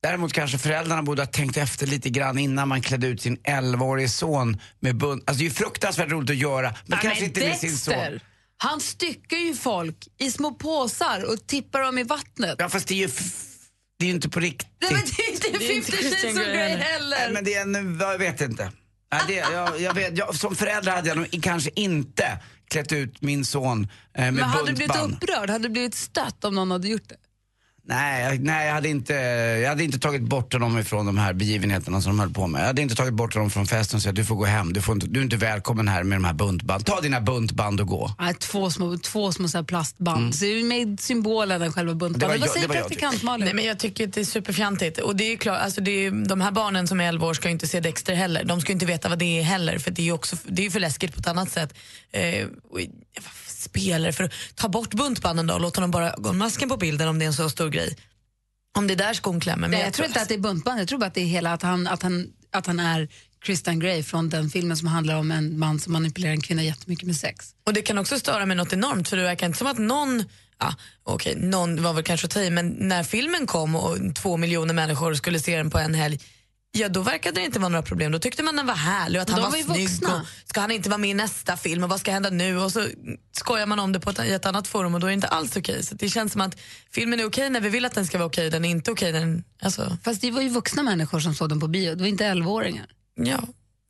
Däremot 0.05 0.33
kanske 0.33 0.59
föräldrarna 0.59 1.03
borde 1.03 1.23
ha 1.23 1.27
tänkt 1.27 1.57
efter 1.57 1.87
lite 1.87 2.11
grann 2.11 2.39
innan 2.39 2.69
man 2.69 2.83
klädde 2.83 3.07
ut 3.07 3.23
sin 3.23 3.37
11-årige 3.37 4.09
son 4.09 4.61
med 4.81 4.97
bund. 4.97 5.23
Alltså 5.27 5.39
det 5.39 5.45
är 5.45 5.49
ju 5.49 5.55
fruktansvärt 5.55 6.11
roligt 6.11 6.31
att 6.31 6.37
göra, 6.37 6.75
men 6.87 6.99
kanske 6.99 7.25
inte 7.25 7.41
med 7.41 7.59
sin 7.59 7.77
son. 7.77 7.95
Dexter, 7.95 8.23
han 8.57 8.81
styckar 8.81 9.37
ju 9.37 9.55
folk 9.55 9.97
i 10.19 10.31
små 10.31 10.55
påsar 10.55 11.33
och 11.33 11.47
tippar 11.47 11.81
dem 11.81 11.99
i 11.99 12.03
vattnet. 12.03 12.57
Ja 12.59 12.69
fast 12.69 12.89
det 12.89 12.95
är 12.95 12.99
ju, 12.99 13.07
det 13.99 14.05
är 14.05 14.09
ju 14.09 14.15
inte 14.15 14.29
på 14.29 14.41
riktigt. 14.41 14.69
Nej, 14.81 14.93
men 14.93 15.03
det 15.17 15.23
är 15.23 15.33
inte 15.33 15.59
Det 15.59 15.73
är 15.73 15.77
inte 15.77 15.93
50 15.93 16.09
shades 16.09 16.25
of 16.25 16.45
Grey 16.45 16.77
heller. 16.77 17.19
Nej, 17.19 17.33
men 17.33 17.45
det 17.45 17.55
är 17.55 17.63
en, 17.63 17.99
jag 18.01 18.19
vet 18.19 18.41
inte. 18.41 18.73
Nej, 19.13 19.21
det, 19.27 19.35
jag, 19.35 19.81
jag 19.81 19.95
vet, 19.95 20.19
jag, 20.19 20.35
som 20.35 20.57
förälder 20.57 20.93
hade 20.93 21.09
jag 21.09 21.17
nog 21.17 21.43
kanske 21.43 21.71
inte 21.75 22.39
klätt 22.71 22.93
ut 22.93 23.23
min 23.23 23.45
son 23.45 23.83
eh, 23.83 24.25
med 24.25 24.35
Men 24.35 24.45
hade 24.45 24.67
du 24.67 24.73
blivit 24.73 24.93
buntband. 24.93 25.15
upprörd? 25.23 25.51
Hade 25.51 25.69
du 25.69 25.73
blivit 25.73 25.95
stött 25.95 26.45
om 26.45 26.55
någon 26.55 26.71
hade 26.71 26.89
gjort 26.89 27.09
det? 27.09 27.17
Nej, 27.87 28.25
jag, 28.25 28.41
nej 28.41 28.67
jag, 28.67 28.75
hade 28.75 28.89
inte, 28.89 29.15
jag 29.63 29.69
hade 29.69 29.85
inte 29.85 29.99
tagit 29.99 30.23
bort 30.23 30.53
honom 30.53 30.79
ifrån 30.79 31.07
de 31.07 31.19
här 31.19 31.33
begivenheterna 31.33 32.01
som 32.01 32.13
de 32.13 32.21
höll 32.21 32.31
på 32.31 32.47
med. 32.47 32.61
Jag 32.61 32.67
hade 32.67 32.83
inte 32.83 32.95
tagit 32.95 33.15
bort 33.15 33.35
honom 33.35 33.51
från 33.51 33.67
festen 33.67 33.97
och 33.97 34.03
sagt 34.03 34.17
du 34.17 34.25
får 34.25 34.35
gå 34.35 34.45
hem, 34.45 34.73
du, 34.73 34.81
får 34.81 34.95
inte, 34.95 35.07
du 35.07 35.21
är 35.21 35.25
inte 35.25 35.37
välkommen 35.37 35.89
här 35.89 36.03
med 36.05 36.17
de 36.17 36.25
här 36.25 36.35
buntband. 36.35 36.87
Ta 36.87 37.01
dina 37.01 37.21
buntband 37.21 37.81
och 37.81 37.87
gå. 37.87 38.11
Nej, 38.19 38.35
två 38.35 38.71
små, 38.71 38.99
två 38.99 39.33
små 39.33 39.49
så 39.49 39.59
här 39.59 39.65
plastband. 39.65 40.35
Så 40.35 40.45
det 40.45 40.51
är 40.51 40.65
med 40.65 41.01
symbolen 41.01 41.63
än 41.63 41.73
själva 41.73 41.95
buntbandet. 41.95 42.41
Vad 42.41 42.51
säger 42.51 42.63
det 42.63 42.69
var 42.69 42.75
jag 42.75 42.89
praktikant 42.89 43.23
Malin? 43.23 43.45
Nej, 43.45 43.55
men 43.55 43.65
jag 43.65 43.79
tycker 43.79 44.09
att 44.09 44.13
det 44.13 44.21
är 44.21 44.25
superfjantigt. 44.25 44.99
Och 44.99 45.17
det 45.17 45.33
är 45.33 45.37
klart, 45.37 45.61
alltså 45.61 45.81
det 45.81 45.91
är, 45.91 46.11
de 46.11 46.41
här 46.41 46.51
barnen 46.51 46.89
som 46.89 47.01
är 47.01 47.09
11 47.09 47.27
år 47.27 47.35
ska 47.35 47.49
ju 47.49 47.53
inte 47.53 47.67
se 47.67 47.81
Dexter 47.81 48.15
heller. 48.15 48.45
De 48.45 48.61
ska 48.61 48.71
ju 48.71 48.75
inte 48.75 48.87
veta 48.87 49.09
vad 49.09 49.19
det 49.19 49.39
är 49.39 49.43
heller, 49.43 49.79
för 49.79 49.91
det 49.91 50.03
är 50.03 50.07
ju 50.07 50.13
också, 50.13 50.37
det 50.45 50.67
är 50.67 50.71
för 50.71 50.81
läskigt 50.81 51.15
på 51.15 51.21
ett 51.21 51.27
annat 51.27 51.51
sätt. 51.51 51.75
Eh, 52.13 52.47
och, 53.67 53.73
varför 53.73 53.91
spelar 53.91 54.13
för 54.13 54.25
att 54.25 54.33
ta 54.55 54.69
bort 54.69 54.95
buntbanden 54.95 55.47
då 55.47 55.55
och 55.55 55.61
låta 55.61 55.81
dem 55.81 55.91
bara 55.91 56.13
ögonmasken 56.13 56.69
på 56.69 56.77
bilden 56.77 57.09
om 57.09 57.19
det 57.19 57.25
är 57.25 57.27
en 57.27 57.33
så 57.33 57.51
stor 57.51 57.71
grej. 57.71 57.97
Om 58.77 58.87
det 58.87 58.95
är 58.95 58.97
där 58.97 59.15
skon 59.15 59.41
klämmer. 59.41 59.61
Men 59.61 59.71
Nej, 59.71 59.81
jag 59.81 59.93
tror 59.93 60.07
inte 60.07 60.21
att 60.21 60.29
det 60.29 60.35
är 60.35 60.39
buntband. 60.39 60.81
Jag 60.81 60.89
tror 60.89 60.99
bara 60.99 61.07
att 61.07 61.15
det 61.15 61.21
är 61.21 61.27
hela 61.27 61.53
att 61.53 61.63
han, 61.63 61.87
att 61.87 62.03
han, 62.03 62.33
att 62.53 62.67
han 62.67 62.81
är 62.81 63.09
Christian 63.45 63.81
Grey 63.81 64.03
från 64.03 64.29
den 64.29 64.51
filmen 64.51 64.77
som 64.77 64.89
handlar 64.89 65.17
om 65.17 65.31
en 65.31 65.59
man 65.59 65.81
som 65.81 65.93
manipulerar 65.93 66.33
en 66.33 66.41
kvinna 66.41 66.63
jättemycket 66.63 67.07
med 67.07 67.17
sex. 67.17 67.55
Och 67.67 67.73
det 67.73 67.83
kan 67.83 67.99
också 67.99 68.19
störa 68.19 68.47
mig 68.47 68.57
något 68.57 68.73
enormt 68.73 69.09
för 69.09 69.17
det 69.17 69.23
verkar 69.23 69.47
inte 69.47 69.59
som 69.59 69.67
att 69.67 69.79
någon, 69.79 70.25
ja 70.59 70.75
okej, 71.03 71.37
någon 71.37 71.83
var 71.83 71.93
väl 71.93 72.05
kanske 72.05 72.27
att 72.27 72.31
ta 72.31 72.41
i, 72.41 72.51
men 72.51 72.69
när 72.69 73.03
filmen 73.03 73.47
kom 73.47 73.77
och 73.77 73.99
två 74.15 74.37
miljoner 74.37 74.75
människor 74.75 75.15
skulle 75.15 75.41
se 75.41 75.57
den 75.57 75.71
på 75.71 75.79
en 75.79 75.95
helg, 75.95 76.21
ja 76.75 76.89
då 76.89 77.03
verkade 77.03 77.41
det 77.41 77.45
inte 77.45 77.59
vara 77.59 77.69
några 77.69 77.83
problem. 77.83 78.13
Då 78.13 78.19
tyckte 78.19 78.43
man 78.43 78.57
den 78.57 78.67
var 78.67 78.75
härlig 78.75 79.19
och 79.19 79.23
att 79.23 79.31
han 79.31 79.43
var, 79.43 79.51
var 79.51 79.57
ju 79.57 79.63
snygg. 79.65 79.89
vuxna. 79.89 80.15
Och 80.17 80.49
ska 80.49 80.61
han 80.61 80.71
inte 80.71 80.89
vara 80.89 80.99
med 80.99 81.11
i 81.11 81.15
nästa 81.15 81.57
film 81.57 81.83
och 81.85 81.89
vad 81.91 82.01
ska 82.01 82.13
hända 82.13 82.31
nu? 82.31 82.59
Och 82.59 82.73
så 82.73 82.89
skojar 83.33 83.67
man 83.67 83.79
om 83.79 83.93
det 83.93 84.01
på 84.01 84.11
ett, 84.11 84.25
i 84.25 84.33
ett 84.33 84.47
annat 84.47 84.69
forum 84.69 84.95
och 84.95 85.01
då 85.01 85.07
är 85.07 85.09
det 85.09 85.15
inte 85.15 85.29
alls 85.29 85.57
okej. 85.57 85.83
Så 85.83 85.95
det 85.95 86.09
känns 86.09 86.33
som 86.33 86.41
att 86.41 86.57
filmen 86.93 87.21
är 87.21 87.25
okej 87.27 87.51
när 87.51 87.61
vi 87.61 87.69
vill 87.69 87.85
att 87.85 87.95
den 87.95 88.07
ska 88.07 88.19
vara 88.19 88.27
okej, 88.29 88.51
den 88.51 88.65
är 88.65 88.71
inte 88.71 88.91
okej 88.91 89.13
den, 89.13 89.45
alltså, 89.63 89.99
Fast 90.05 90.21
det 90.21 90.31
var 90.31 90.41
ju 90.43 90.49
vuxna 90.49 90.83
människor 90.83 91.21
som 91.21 91.35
såg 91.35 91.49
den 91.49 91.61
på 91.61 91.69
bio. 91.69 91.95
Det 91.95 92.01
var 92.01 92.09
inte 92.09 92.25
11-åringar. 92.25 92.87
ja, 93.21 93.39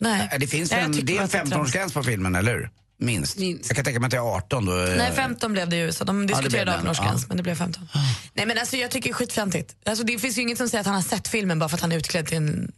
nej. 0.00 0.28
Eh, 0.32 0.38
Det 0.38 0.46
finns 0.46 0.70
Nej, 0.70 0.80
en, 0.80 0.92
det 0.92 1.12
är 1.16 1.18
en 1.18 1.24
att 1.24 1.30
det 1.32 1.38
är 1.38 1.44
15-årsgräns 1.44 1.92
på 1.94 2.02
filmen, 2.02 2.34
eller 2.34 2.52
hur? 2.54 2.70
Minst. 2.98 3.38
Minst. 3.38 3.68
Jag 3.70 3.76
kan 3.76 3.84
tänka 3.84 4.00
mig 4.00 4.06
att 4.06 4.10
det 4.10 4.16
är 4.16 4.36
18 4.36 4.64
då. 4.66 4.72
eh, 4.84 4.96
Nej, 4.96 5.12
15 5.12 5.52
blev 5.52 5.68
det 5.68 5.76
i 5.76 5.80
USA. 5.80 6.04
De 6.04 6.26
diskuterade 6.26 6.70
det. 6.70 6.78
18-årsgräns, 6.78 7.20
Ja. 7.20 7.24
men 7.28 7.36
det 7.36 7.42
blev 7.42 7.54
15. 7.54 7.88
Nej, 8.34 8.46
men 8.46 8.58
alltså, 8.58 8.76
jag 8.76 8.90
tycker 8.90 9.08
det 9.08 9.12
är 9.12 9.14
skitfjantigt. 9.14 9.76
Alltså, 9.86 10.04
det 10.04 10.18
finns 10.18 10.38
ju 10.38 10.42
inget 10.42 10.58
som 10.58 10.68
säger 10.68 10.80
att 10.80 10.86
han 10.86 10.94
har 10.94 11.02
sett 11.02 11.28
filmen 11.28 11.58
bara 11.58 11.68
för 11.68 11.76
att 11.76 11.80
han 11.80 11.92
är 11.92 11.96
utklädd 11.96 12.26
till 12.26 12.36
en... 12.36 12.72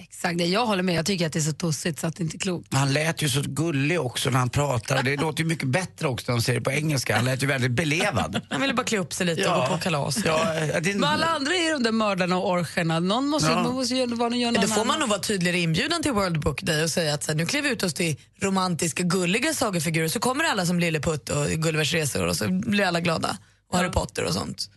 Exakt, 0.00 0.38
det. 0.38 0.46
jag 0.46 0.66
håller 0.66 0.82
med. 0.82 0.94
Jag 0.94 1.06
tycker 1.06 1.26
att 1.26 1.32
det 1.32 1.38
är 1.38 1.40
så 1.40 1.52
tossigt 1.52 1.98
så 2.00 2.06
att 2.06 2.16
det 2.16 2.22
inte 2.22 2.36
är 2.36 2.38
klokt. 2.38 2.74
Han 2.74 2.92
lät 2.92 3.22
ju 3.22 3.28
så 3.28 3.42
gullig 3.46 4.00
också 4.00 4.30
när 4.30 4.38
han 4.38 4.50
pratade. 4.50 5.02
Det 5.02 5.16
låter 5.16 5.42
ju 5.42 5.48
mycket 5.48 5.68
bättre 5.68 6.08
också 6.08 6.24
när 6.28 6.32
han 6.34 6.42
säger 6.42 6.60
det 6.60 6.64
på 6.64 6.70
engelska. 6.72 7.16
Han 7.16 7.24
lät 7.24 7.42
ju 7.42 7.46
väldigt 7.46 7.70
belevad. 7.70 8.40
Han 8.50 8.60
ville 8.60 8.74
bara 8.74 8.86
klä 8.86 8.98
upp 8.98 9.12
sig 9.12 9.26
lite 9.26 9.48
och 9.48 9.60
gå 9.60 9.66
på 9.66 9.78
kalas. 9.82 10.18
Ja, 10.24 10.54
ja, 10.54 10.80
det, 10.80 10.94
Men 10.94 11.04
alla 11.04 11.26
andra 11.26 11.54
är 11.54 11.72
de 11.72 11.82
där 11.82 11.92
mördarna 11.92 12.36
och 12.36 12.50
orcherna. 12.50 13.00
Någon 13.00 13.26
måste, 13.28 13.50
Ja. 13.50 13.62
måste 13.62 13.94
ju 13.94 14.06
vara 14.06 14.28
någon 14.28 14.54
Då 14.54 14.68
får 14.68 14.84
man 14.84 15.00
nog 15.00 15.08
vara 15.08 15.20
tydligare 15.20 15.58
inbjudan 15.58 16.02
till 16.02 16.12
World 16.12 16.40
Book 16.40 16.62
Day 16.62 16.82
och 16.84 16.90
säga 16.90 17.14
att 17.14 17.24
så 17.24 17.30
här, 17.30 17.36
nu 17.36 17.46
klär 17.46 17.62
vi 17.62 17.68
ut 17.70 17.82
oss 17.82 17.94
till 17.94 18.16
romantiska, 18.40 19.02
gulliga 19.02 19.54
sagofigurer 19.54 20.08
så 20.08 20.20
kommer 20.20 20.44
alla 20.44 20.66
som 20.66 20.80
Lilleputt 20.80 21.28
och 21.28 21.46
Gullivers 21.46 21.94
resor 21.94 22.26
och 22.26 22.36
så 22.36 22.48
blir 22.48 22.84
alla 22.84 23.00
glada. 23.00 23.38
Och 23.70 23.78
Harry 23.78 23.90
Potter 23.90 24.24
och 24.24 24.32
sånt. 24.34 24.70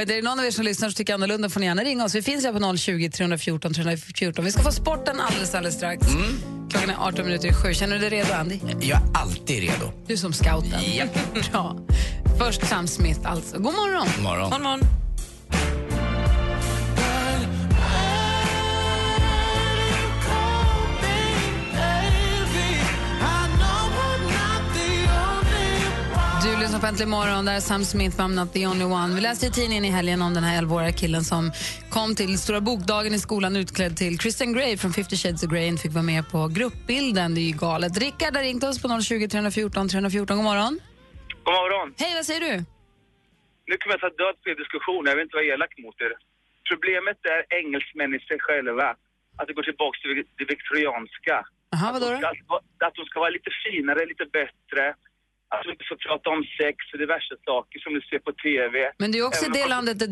Är 0.00 0.06
det 0.06 0.22
någon 0.22 0.38
av 0.38 0.46
er 0.46 0.50
som 0.50 0.64
lyssnar 0.64 0.88
som 0.88 0.94
tycker 0.94 1.14
annorlunda 1.14 1.48
får 1.48 1.60
ni 1.60 1.66
gärna 1.66 1.84
ringa 1.84 2.04
oss. 2.04 2.14
Vi 2.14 2.22
finns 2.22 2.44
här 2.44 2.52
på 2.52 2.76
020 2.76 3.10
314 3.10 3.74
314. 3.74 4.44
Vi 4.44 4.52
ska 4.52 4.62
få 4.62 4.72
sporten 4.72 5.20
alldeles, 5.20 5.54
alldeles 5.54 5.76
strax. 5.76 6.06
Klockan 6.70 6.90
är 6.90 6.96
18 6.98 7.24
minuter 7.24 7.48
i 7.48 7.52
sju. 7.52 7.74
Känner 7.74 7.98
du 7.98 8.00
dig 8.00 8.10
redo, 8.10 8.32
Andy? 8.32 8.58
Jag 8.80 8.98
är 8.98 9.06
alltid 9.14 9.60
redo. 9.60 9.92
Du 10.06 10.12
är 10.12 10.16
som 10.16 10.32
scouten. 10.32 10.80
Ja. 10.96 11.04
Bra. 11.52 11.76
Först 12.38 12.66
Sam 12.66 12.86
Smith 12.86 13.20
alltså. 13.24 13.58
God 13.58 13.74
morgon. 13.74 14.06
God 14.16 14.24
morgon. 14.24 14.50
Morgon, 14.50 14.62
morgon. 14.62 15.09
Lyssnar 26.70 26.86
på 26.86 26.92
Äntligen 26.92 27.10
morgon, 27.10 27.44
där 27.44 27.56
är 27.60 27.60
Sam 27.70 27.84
Smith 27.84 28.16
med 28.16 28.26
I'm 28.26 28.34
not 28.40 28.52
the 28.52 28.66
only 28.66 28.84
one. 28.84 29.14
Vi 29.14 29.20
läste 29.20 29.46
i 29.46 29.50
tidningen 29.50 29.84
i 29.84 29.92
helgen 29.98 30.22
om 30.26 30.32
den 30.38 30.44
här 30.48 30.54
11-åriga 30.62 30.92
killen 31.02 31.24
som 31.32 31.42
kom 31.96 32.08
till 32.20 32.32
Stora 32.44 32.60
bokdagen 32.60 33.12
i 33.18 33.20
skolan 33.26 33.52
utklädd 33.62 33.94
till 34.02 34.14
Christian 34.22 34.50
Grey 34.56 34.72
från 34.76 34.92
50 34.92 35.16
shades 35.16 35.42
of 35.44 35.50
Grey 35.54 35.72
och 35.74 35.80
fick 35.84 35.94
vara 36.00 36.08
med 36.14 36.22
på 36.32 36.40
gruppbilden. 36.58 37.28
Det 37.34 37.40
är 37.46 37.48
ju 37.52 37.56
galet. 37.66 37.92
Rickard 38.04 38.34
har 38.36 38.42
ringt 38.48 38.64
oss 38.68 38.78
på 38.82 38.88
020 38.88 39.28
314 39.28 39.88
314. 39.88 40.36
God 40.36 40.44
morgon. 40.50 40.72
God 41.46 41.54
morgon. 41.60 41.88
Hej, 42.02 42.12
vad 42.18 42.26
säger 42.28 42.42
du? 42.48 42.54
Nu 43.68 43.74
kommer 43.80 43.92
jag 43.96 44.02
ta 44.06 44.10
död 44.22 44.34
på 44.42 44.46
er 44.50 44.56
diskussion. 44.62 45.02
Jag 45.08 45.14
vill 45.16 45.26
inte 45.26 45.36
vara 45.40 45.48
elak 45.52 45.72
mot 45.84 45.96
er. 46.06 46.12
Problemet 46.70 47.20
är 47.34 47.40
engelsmän 47.60 48.10
i 48.18 48.20
sig 48.28 48.38
själva. 48.46 48.88
Att 49.38 49.46
det 49.48 49.54
går 49.58 49.66
tillbaka 49.70 49.96
till 50.02 50.10
det 50.40 50.46
viktorianska. 50.54 51.36
Aha, 51.74 51.88
vadå 51.94 52.06
att, 52.06 52.20
de 52.20 52.26
då? 52.26 52.34
ska, 52.40 52.86
att 52.86 52.96
de 52.98 53.04
ska 53.10 53.16
vara 53.24 53.34
lite 53.38 53.50
finare, 53.64 54.00
lite 54.12 54.26
bättre. 54.38 54.84
Att 55.54 55.62
de 55.64 55.70
inte 55.74 55.84
får 55.90 55.96
prata 56.08 56.26
om 56.36 56.42
sex 56.60 56.76
och 56.92 56.98
diverse 57.04 57.34
saker 57.50 57.76
som 57.84 57.90
du 57.96 58.00
ser 58.10 58.18
på 58.26 58.32
TV. 58.46 58.74
Men 59.02 59.08
det 59.12 59.18
är 59.18 59.24
också 59.30 59.44
Även 59.44 59.56
det 59.58 59.62
om- 59.68 59.74
landet, 59.76 59.96
det, 59.98 60.06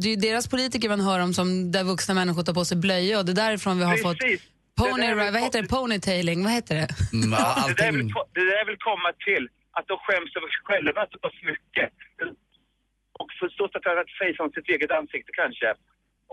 det 0.00 0.06
är 0.08 0.14
ju 0.16 0.20
deras 0.28 0.46
politiker 0.54 0.88
man 0.94 1.00
hör 1.08 1.18
om 1.26 1.32
som 1.38 1.48
där 1.76 1.84
vuxna 1.92 2.12
människor 2.20 2.42
tar 2.42 2.54
på 2.60 2.64
sig 2.70 2.76
blöjor 2.86 3.16
och 3.18 3.24
det 3.26 3.32
är 3.38 3.40
därifrån 3.46 3.74
vi 3.80 3.84
har 3.92 3.96
fått 4.08 4.18
Precis. 4.18 4.42
pony, 4.80 5.06
Det 5.06 5.14
vad 5.36 5.42
heter 5.46 5.62
det, 5.62 5.68
ponytailing, 5.76 6.38
vad 6.46 6.52
heter 6.58 6.74
det? 6.80 6.88
Mm, 7.16 7.30
ja, 7.38 7.64
Det 7.68 7.74
där, 7.82 7.92
vill, 7.92 8.00
allting. 8.00 8.32
det 8.38 8.44
där 8.54 8.64
vill 8.68 8.78
komma 8.90 9.10
till 9.26 9.44
att 9.78 9.86
de 9.90 9.94
skäms 10.04 10.30
över 10.38 10.48
sig 10.54 10.62
själva 10.70 11.00
så 11.12 11.16
pass 11.24 11.36
mycket. 11.52 11.88
Och 13.20 13.28
förstås 13.42 13.70
att 13.76 13.82
de 13.88 14.04
fejsa 14.20 14.40
om 14.46 14.50
sitt 14.56 14.68
eget 14.74 14.90
ansikte 15.00 15.30
kanske. 15.42 15.68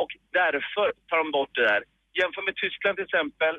Och 0.01 0.11
därför 0.41 0.85
tar 1.09 1.17
de 1.23 1.27
bort 1.37 1.53
det 1.57 1.65
där. 1.71 1.81
Jämför 2.19 2.41
med 2.47 2.55
Tyskland 2.63 2.93
till 2.97 3.07
exempel. 3.09 3.53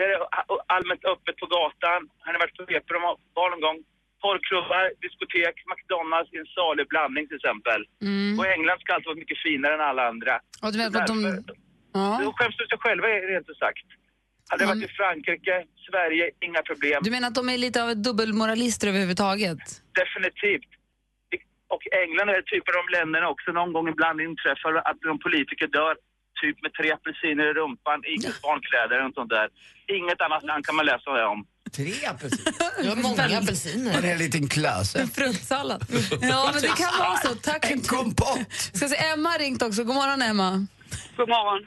Där 0.00 0.08
är 0.14 0.18
det 0.18 0.28
allmänt 0.76 1.04
öppet 1.12 1.36
på 1.42 1.46
gatan. 1.56 2.00
Har 2.24 2.30
ni 2.32 2.38
varit 2.42 2.56
på 2.88 2.94
om 2.96 3.16
barn 3.38 3.50
någon 3.54 3.64
gång? 3.66 3.78
Porrklubbar, 4.22 4.84
diskotek, 5.04 5.56
McDonalds 5.70 6.30
i 6.34 6.36
en 6.44 6.50
salig 6.58 6.86
blandning 6.92 7.24
till 7.28 7.38
exempel. 7.40 7.80
Mm. 8.08 8.38
Och 8.38 8.46
England 8.56 8.78
ska 8.80 8.88
alltid 8.94 9.10
vara 9.12 9.22
mycket 9.24 9.38
finare 9.48 9.72
än 9.78 9.84
alla 9.90 10.02
andra. 10.12 10.34
Och 10.62 10.70
du 10.72 10.76
vet 10.82 10.92
att 10.98 11.10
de... 11.12 11.18
Ja. 11.98 12.06
De 12.24 12.28
skäms 12.36 12.54
över 12.60 12.70
sig 12.72 12.80
själva 12.84 13.06
rent 13.32 13.48
ut 13.50 13.58
sagt. 13.66 13.88
Hade 14.48 14.60
det 14.62 14.68
varit 14.72 14.88
i 14.90 14.92
Frankrike, 15.00 15.54
Sverige, 15.88 16.24
inga 16.46 16.62
problem. 16.70 16.98
Du 17.06 17.10
menar 17.16 17.28
att 17.30 17.38
de 17.40 17.48
är 17.54 17.58
lite 17.66 17.78
av 17.84 17.88
dubbelmoralister 18.06 18.86
överhuvudtaget? 18.92 19.62
Definitivt. 20.02 20.70
Och 21.74 21.82
England 22.04 22.28
är 22.36 22.42
typ 22.52 22.64
av 22.70 22.74
de 22.80 22.84
länderna 22.98 23.26
också 23.34 23.48
någon 23.58 23.72
gång 23.76 23.86
ibland 23.94 24.18
inträffar 24.28 24.72
att 24.88 24.98
de 25.08 25.18
politiker 25.26 25.66
dör 25.78 25.94
typ 26.44 26.56
med 26.64 26.72
tre 26.78 26.88
apelsiner 26.98 27.44
i 27.50 27.52
rumpan 27.60 27.98
i 28.12 28.16
barnkläder 28.46 28.98
och 29.06 29.14
sånt 29.18 29.30
där. 29.36 29.48
Inget 29.98 30.20
annat 30.26 30.42
land 30.48 30.66
kan 30.66 30.74
man 30.78 30.86
läsa 30.92 31.10
det 31.18 31.24
om. 31.34 31.40
Tre 31.78 31.92
apelsiner? 32.12 32.82
Det 32.82 32.88
var 32.94 32.96
många 33.08 33.24
apelsiner. 33.38 33.90
Och 33.96 34.02
det 34.02 34.08
är 34.08 34.12
en 34.18 34.18
liten 34.26 34.48
klöse. 34.48 34.98
Fruntsallad. 35.18 35.80
Ja, 36.32 36.50
men 36.54 36.62
det 36.66 36.74
kan 36.82 36.92
vara 36.98 37.16
så. 37.16 37.34
Tack 37.34 37.66
för 37.66 37.72
En 37.74 37.80
kompott! 37.80 38.52
Ska 38.78 38.88
se, 38.88 38.96
Emma 39.12 39.28
har 39.28 39.38
ringt 39.38 39.62
också. 39.62 39.80
God 39.84 39.94
morgon, 40.00 40.22
Emma. 40.30 40.66
God 41.16 41.28
morgon. 41.36 41.60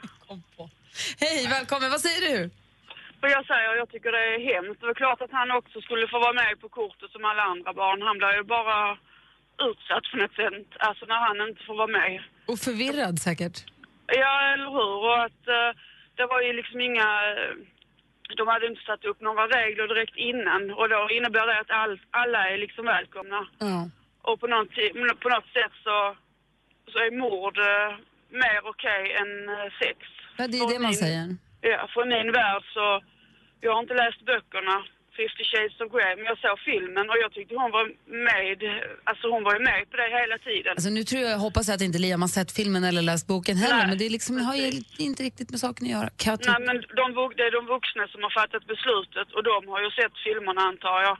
Hej, 1.20 1.46
välkommen. 1.56 1.90
Vad 1.90 2.00
säger 2.06 2.20
du? 2.30 2.50
Vad 3.20 3.30
jag 3.30 3.44
säger, 3.52 3.76
jag 3.82 3.88
tycker 3.92 4.10
det 4.12 4.24
är 4.34 4.40
hemskt. 4.54 4.80
Det 4.80 4.86
var 4.86 4.94
klart 5.04 5.20
att 5.26 5.32
han 5.40 5.50
också 5.60 5.80
skulle 5.86 6.08
få 6.08 6.18
vara 6.26 6.32
med 6.42 6.52
på 6.62 6.68
kortet 6.68 7.10
som 7.14 7.24
alla 7.30 7.42
andra 7.52 7.70
barn. 7.82 7.98
Han 8.08 8.16
blir 8.20 8.34
ju 8.40 8.44
bara 8.56 8.76
utsatt 9.68 10.04
på 10.10 10.16
något 10.22 10.34
sätt. 10.40 10.68
Alltså 10.88 11.02
när 11.10 11.20
han 11.26 11.48
inte 11.48 11.62
får 11.68 11.76
vara 11.82 11.92
med. 12.00 12.12
Och 12.50 12.58
förvirrad 12.58 13.14
säkert. 13.26 13.56
Ja, 14.06 14.52
eller 14.52 14.70
hur? 14.70 14.94
Och 15.06 15.22
att 15.24 15.48
eh, 15.48 15.70
det 16.14 16.26
var 16.26 16.40
ju 16.40 16.52
liksom 16.52 16.80
inga... 16.80 17.08
eh, 17.32 17.54
de 18.36 18.48
hade 18.48 18.66
inte 18.66 18.82
satt 18.82 19.04
upp 19.04 19.20
några 19.20 19.46
regler 19.46 19.88
direkt 19.88 20.16
innan 20.16 20.70
och 20.70 20.88
då 20.88 21.08
innebär 21.10 21.46
det 21.46 21.60
att 21.60 21.70
all, 21.70 22.00
alla 22.10 22.50
är 22.50 22.58
liksom 22.58 22.84
välkomna. 22.86 23.46
Ja. 23.58 23.88
Och 24.22 24.40
på 24.40 24.46
något, 24.46 24.74
på 25.20 25.28
något 25.28 25.52
sätt 25.52 25.72
så, 25.84 26.16
så 26.92 26.98
är 26.98 27.10
mord 27.10 27.58
eh, 27.58 27.96
mer 28.28 28.60
okej 28.64 29.12
än 29.20 29.48
eh, 29.48 29.72
sex. 29.82 29.98
Ja, 30.36 30.46
det 30.48 30.58
är 30.58 30.72
det 30.72 30.82
man 30.82 30.94
säger. 30.94 31.36
Ja, 31.60 31.88
för 31.94 32.02
i 32.02 32.08
min 32.08 32.32
värld 32.32 32.62
så... 32.74 33.02
Jag 33.60 33.72
har 33.72 33.80
inte 33.80 33.94
läst 33.94 34.20
böckerna, 34.20 34.84
50 35.16 35.44
shades 35.50 35.76
of 35.82 35.88
Grey, 35.94 36.12
men 36.18 36.26
jag 36.32 36.38
såg 36.44 36.56
filmen 36.70 37.04
och 37.12 37.18
jag 37.24 37.30
tyckte 37.36 37.54
hon 37.62 37.70
var 37.78 37.84
med, 38.30 38.58
alltså 39.10 39.24
hon 39.34 39.42
var 39.46 39.52
ju 39.56 39.62
med 39.70 39.80
på 39.90 39.96
det 40.00 40.08
hela 40.20 40.36
tiden. 40.48 40.72
Alltså, 40.76 40.90
nu 40.98 41.02
tror 41.08 41.20
jag, 41.22 41.30
jag 41.36 41.42
hoppas 41.46 41.64
att 41.68 41.82
inte 41.88 41.98
Liam 42.04 42.22
har 42.26 42.32
sett 42.38 42.50
filmen 42.58 42.82
eller 42.88 43.02
läst 43.10 43.26
boken 43.32 43.56
heller, 43.64 43.76
Nej, 43.82 43.88
men 43.90 43.98
det 44.00 44.06
är 44.10 44.14
liksom, 44.18 44.32
har 44.50 44.56
ju 44.62 44.68
inte 45.08 45.22
riktigt 45.28 45.50
med 45.50 45.60
saken 45.66 45.82
att 45.86 45.94
göra. 45.96 46.08
Kan 46.22 46.30
jag. 46.32 46.40
Nej, 46.52 46.60
men 46.68 46.76
de, 47.00 47.06
det 47.38 47.44
är 47.48 47.52
de 47.58 47.62
vuxna 47.74 48.02
som 48.12 48.20
har 48.26 48.32
fattat 48.40 48.64
beslutet 48.74 49.28
och 49.36 49.42
de 49.50 49.58
har 49.72 49.80
ju 49.84 49.90
sett 50.00 50.14
filmerna 50.26 50.62
antar 50.70 50.98
jag. 51.08 51.16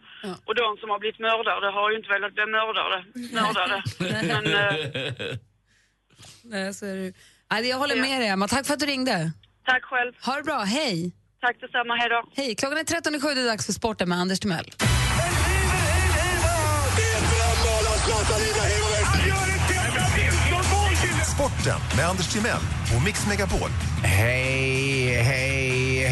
Och 0.49 0.55
de 0.63 0.69
som 0.81 0.89
har 0.93 0.99
blivit 1.03 1.21
mördade 1.29 1.67
har 1.77 1.87
ju 1.91 1.97
inte 2.01 2.11
velat 2.17 2.33
bli 2.37 2.47
mördade. 2.57 2.99
mördade. 3.39 3.77
men, 4.31 4.45
eh, 4.63 4.75
Nej, 6.53 6.75
så 6.75 6.87
är 6.87 6.97
det. 6.97 7.13
Nej, 7.51 7.69
jag 7.69 7.77
håller 7.77 7.97
med 7.97 8.21
dig, 8.21 8.29
Emma. 8.29 8.49
Tack 8.49 8.67
för 8.67 8.75
att 8.75 8.81
du 8.81 8.87
ringde. 8.87 9.33
tack 9.67 9.85
själv. 9.85 10.13
Ha 10.27 10.37
det 10.37 10.43
bra. 10.43 10.59
Hej. 10.59 11.13
Tack 11.45 11.61
detsamma, 11.61 11.95
hej 11.95 12.09
då. 12.09 12.43
Hej. 12.43 12.55
Klockan 12.55 12.79
är 12.79 12.85
13.07, 12.85 13.35
det 13.35 13.41
är 13.41 13.47
dags 13.47 13.67
för 13.67 13.73
sporten 13.73 14.09
med 14.09 14.19
Anders 14.19 14.41
Timell. 14.41 14.71
Sporten 21.35 21.81
med 21.97 22.09
Anders 22.09 22.33
Timell 22.33 22.63
och 22.97 23.03
Mix 23.05 23.27
Megapol. 23.27 23.71
Hej, 24.05 25.23
hej, 25.23 25.64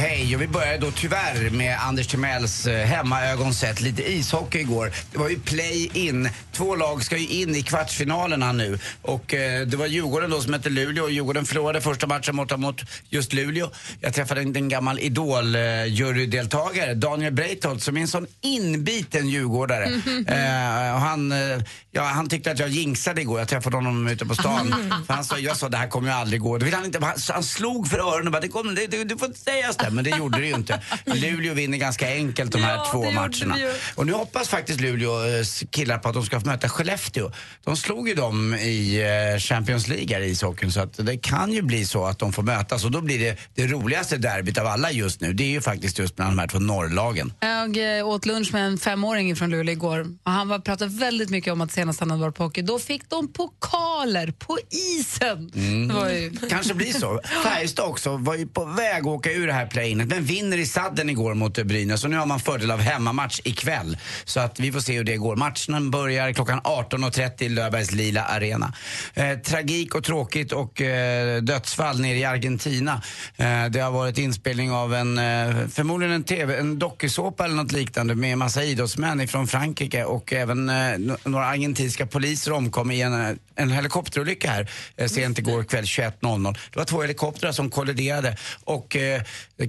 hej. 0.02 0.36
Och 0.36 0.42
vi 0.42 0.48
börjar 0.48 0.78
då 0.78 0.90
tyvärr 0.90 1.50
med 1.50 1.78
Anders 1.80 2.06
Timells 2.06 2.66
eh, 2.66 2.86
hemmaögonsätt. 2.86 3.80
Lite 3.80 4.12
ishockey 4.12 4.58
igår. 4.58 4.92
Det 5.12 5.18
var 5.18 5.28
ju 5.28 5.40
play-in. 5.40 6.28
Två 6.52 6.76
lag 6.76 7.04
ska 7.04 7.16
ju 7.16 7.26
in 7.26 7.54
i 7.54 7.62
kvartsfinalerna 7.62 8.52
nu. 8.52 8.78
Och 9.02 9.34
eh, 9.34 9.66
det 9.66 9.76
var 9.76 9.86
Djurgården 9.86 10.30
då 10.30 10.40
som 10.40 10.52
hette 10.52 10.70
Luleå. 10.70 11.08
Djurgården 11.08 11.44
förlorade 11.44 11.80
första 11.80 12.06
matchen 12.06 12.36
mot, 12.36 12.58
mot 12.58 12.80
just 13.08 13.32
Luleå. 13.32 13.70
Jag 14.00 14.14
träffade 14.14 14.40
en, 14.40 14.56
en 14.56 14.68
gammal 14.68 14.98
Idol-jurydeltagare, 14.98 16.94
Daniel 16.94 17.32
Breitholt, 17.32 17.82
som 17.82 17.96
är 17.96 18.00
en 18.00 18.08
sån 18.08 18.26
inbiten 18.40 19.28
djurgårdare. 19.28 19.92
Eh, 20.32 20.94
och 20.94 21.00
han, 21.00 21.32
eh, 21.32 21.58
ja, 21.90 22.02
han 22.02 22.28
tyckte 22.28 22.50
att 22.50 22.58
jag 22.58 22.68
jinxade 22.68 23.20
igår. 23.20 23.38
Jag 23.38 23.48
träffade 23.48 23.76
honom 23.76 24.08
ute 24.08 24.26
på 24.26 24.34
stan. 24.34 24.74
För 25.06 25.14
han 25.14 25.24
sa, 25.24 25.38
jag 25.38 25.56
sa 25.56 25.68
det 25.68 25.76
här 25.76 25.88
kommer 25.88 26.08
ju 26.08 26.14
aldrig 26.14 26.40
gå. 26.40 26.58
Det 26.58 26.64
vill 26.64 26.74
han, 26.74 26.84
inte, 26.84 26.98
han, 27.04 27.14
han 27.28 27.42
slog 27.42 27.88
för 27.88 27.98
öronen 27.98 28.26
och 28.26 28.32
bara, 28.32 28.40
det 28.40 28.48
kommer, 28.48 28.72
det, 28.72 28.86
det, 28.86 29.04
du 29.04 29.18
får 29.18 29.28
inte 29.28 29.40
säga 29.40 29.72
så. 29.72 29.91
Men 29.92 30.04
det 30.04 30.10
gjorde 30.10 30.40
det 30.40 30.46
ju 30.46 30.54
inte. 30.54 30.80
Luleå 31.04 31.54
vinner 31.54 31.78
ganska 31.78 32.08
enkelt 32.08 32.52
de 32.52 32.62
här 32.62 32.76
Ja, 32.76 32.88
två 32.92 33.10
matcherna. 33.10 33.56
Och 33.94 34.06
nu 34.06 34.12
hoppas 34.12 34.48
faktiskt 34.48 34.80
Luleås 34.80 35.64
killar 35.70 35.98
på 35.98 36.08
att 36.08 36.14
de 36.14 36.24
ska 36.24 36.40
få 36.40 36.46
möta 36.46 36.68
Skellefteå. 36.68 37.30
De 37.64 37.76
slog 37.76 38.08
ju 38.08 38.14
dem 38.14 38.54
i 38.54 39.02
eh, 39.34 39.40
Champions 39.40 39.88
League 39.88 40.16
här 40.16 40.22
i 40.22 40.30
ishockeyn 40.30 40.72
så 40.72 40.80
att 40.80 41.06
det 41.06 41.16
kan 41.16 41.52
ju 41.52 41.62
bli 41.62 41.84
så 41.86 42.04
att 42.06 42.18
de 42.18 42.32
får 42.32 42.42
mötas 42.42 42.84
och 42.84 42.90
då 42.90 43.00
blir 43.00 43.18
det 43.18 43.38
det 43.54 43.66
roligaste 43.66 44.16
derbyt 44.16 44.58
av 44.58 44.66
alla 44.66 44.90
just 44.92 45.20
nu. 45.20 45.32
Det 45.32 45.44
är 45.44 45.48
ju 45.48 45.60
faktiskt 45.60 45.98
just 45.98 46.18
mellan 46.18 46.36
de 46.36 46.40
här 46.40 46.48
två 46.48 46.58
norrlagen. 46.58 47.32
Jag 47.40 47.98
eh, 47.98 48.08
åt 48.08 48.26
lunch 48.26 48.52
med 48.52 48.66
en 48.66 48.78
femåring 48.78 49.36
från 49.36 49.50
Luleå 49.50 49.72
igår 49.72 50.06
och 50.24 50.32
han 50.32 50.48
var, 50.48 50.58
pratade 50.58 50.90
väldigt 50.98 51.30
mycket 51.30 51.52
om 51.52 51.60
att 51.60 51.72
senast 51.72 52.00
han 52.00 52.10
hade 52.10 52.22
varit 52.22 52.34
på 52.34 52.42
hockey, 52.44 52.62
då 52.62 52.78
fick 52.78 53.10
de 53.10 53.32
pokaler 53.32 54.30
på 54.38 54.58
isen. 54.70 55.50
Det 55.88 55.94
var 55.94 56.08
ju... 56.08 56.32
Kanske 56.50 56.74
blir 56.74 56.92
så. 56.92 57.20
Färjestad 57.44 57.86
också 57.86 58.16
var 58.16 58.34
ju 58.34 58.46
på 58.46 58.64
väg 58.64 59.00
att 59.00 59.06
åka 59.06 59.32
ur 59.32 59.46
det 59.46 59.52
här 59.52 59.66
Ukraina. 59.82 60.04
men 60.04 60.24
vinner 60.24 60.58
i 60.58 60.66
sadden 60.66 61.10
igår 61.10 61.34
mot 61.34 61.64
Brynäs 61.64 62.04
och 62.04 62.10
nu 62.10 62.16
har 62.16 62.26
man 62.26 62.40
fördel 62.40 62.70
av 62.70 62.80
hemmamatch 62.80 63.40
ikväll. 63.44 63.98
Så 64.24 64.40
att 64.40 64.60
vi 64.60 64.72
får 64.72 64.80
se 64.80 64.96
hur 64.96 65.04
det 65.04 65.16
går. 65.16 65.36
Matchen 65.36 65.90
börjar 65.90 66.32
klockan 66.32 66.60
18.30 66.60 67.42
i 67.42 67.48
Löfbergs 67.48 67.92
Lila 67.92 68.22
Arena. 68.24 68.74
Eh, 69.14 69.38
tragik 69.38 69.94
och 69.94 70.04
tråkigt 70.04 70.52
och 70.52 70.80
eh, 70.80 71.42
dödsfall 71.42 72.00
nere 72.00 72.18
i 72.18 72.24
Argentina. 72.24 73.02
Eh, 73.36 73.64
det 73.64 73.80
har 73.80 73.90
varit 73.90 74.18
inspelning 74.18 74.70
av 74.70 74.94
en, 74.94 75.18
eh, 75.18 75.68
förmodligen 75.68 76.14
en 76.14 76.24
TV, 76.24 76.56
en 76.56 76.78
dokusåpa 76.78 77.44
eller 77.44 77.54
något 77.54 77.72
liknande 77.72 78.14
med 78.14 78.38
massa 78.38 78.64
idrottsmän 78.64 79.20
ifrån 79.20 79.46
Frankrike 79.46 80.04
och 80.04 80.32
även 80.32 80.68
eh, 80.68 81.16
några 81.24 81.46
argentinska 81.46 82.06
poliser 82.06 82.52
omkom 82.52 82.90
i 82.90 83.02
en, 83.02 83.38
en 83.54 83.70
helikopterolycka 83.70 84.50
här 84.50 84.70
eh, 84.96 85.08
sent 85.08 85.38
igår 85.38 85.64
kväll 85.64 85.84
21.00. 85.84 86.56
Det 86.72 86.78
var 86.78 86.84
två 86.84 87.02
helikoptrar 87.02 87.52
som 87.52 87.70
kolliderade 87.70 88.36
och 88.64 88.96
eh, 88.96 89.22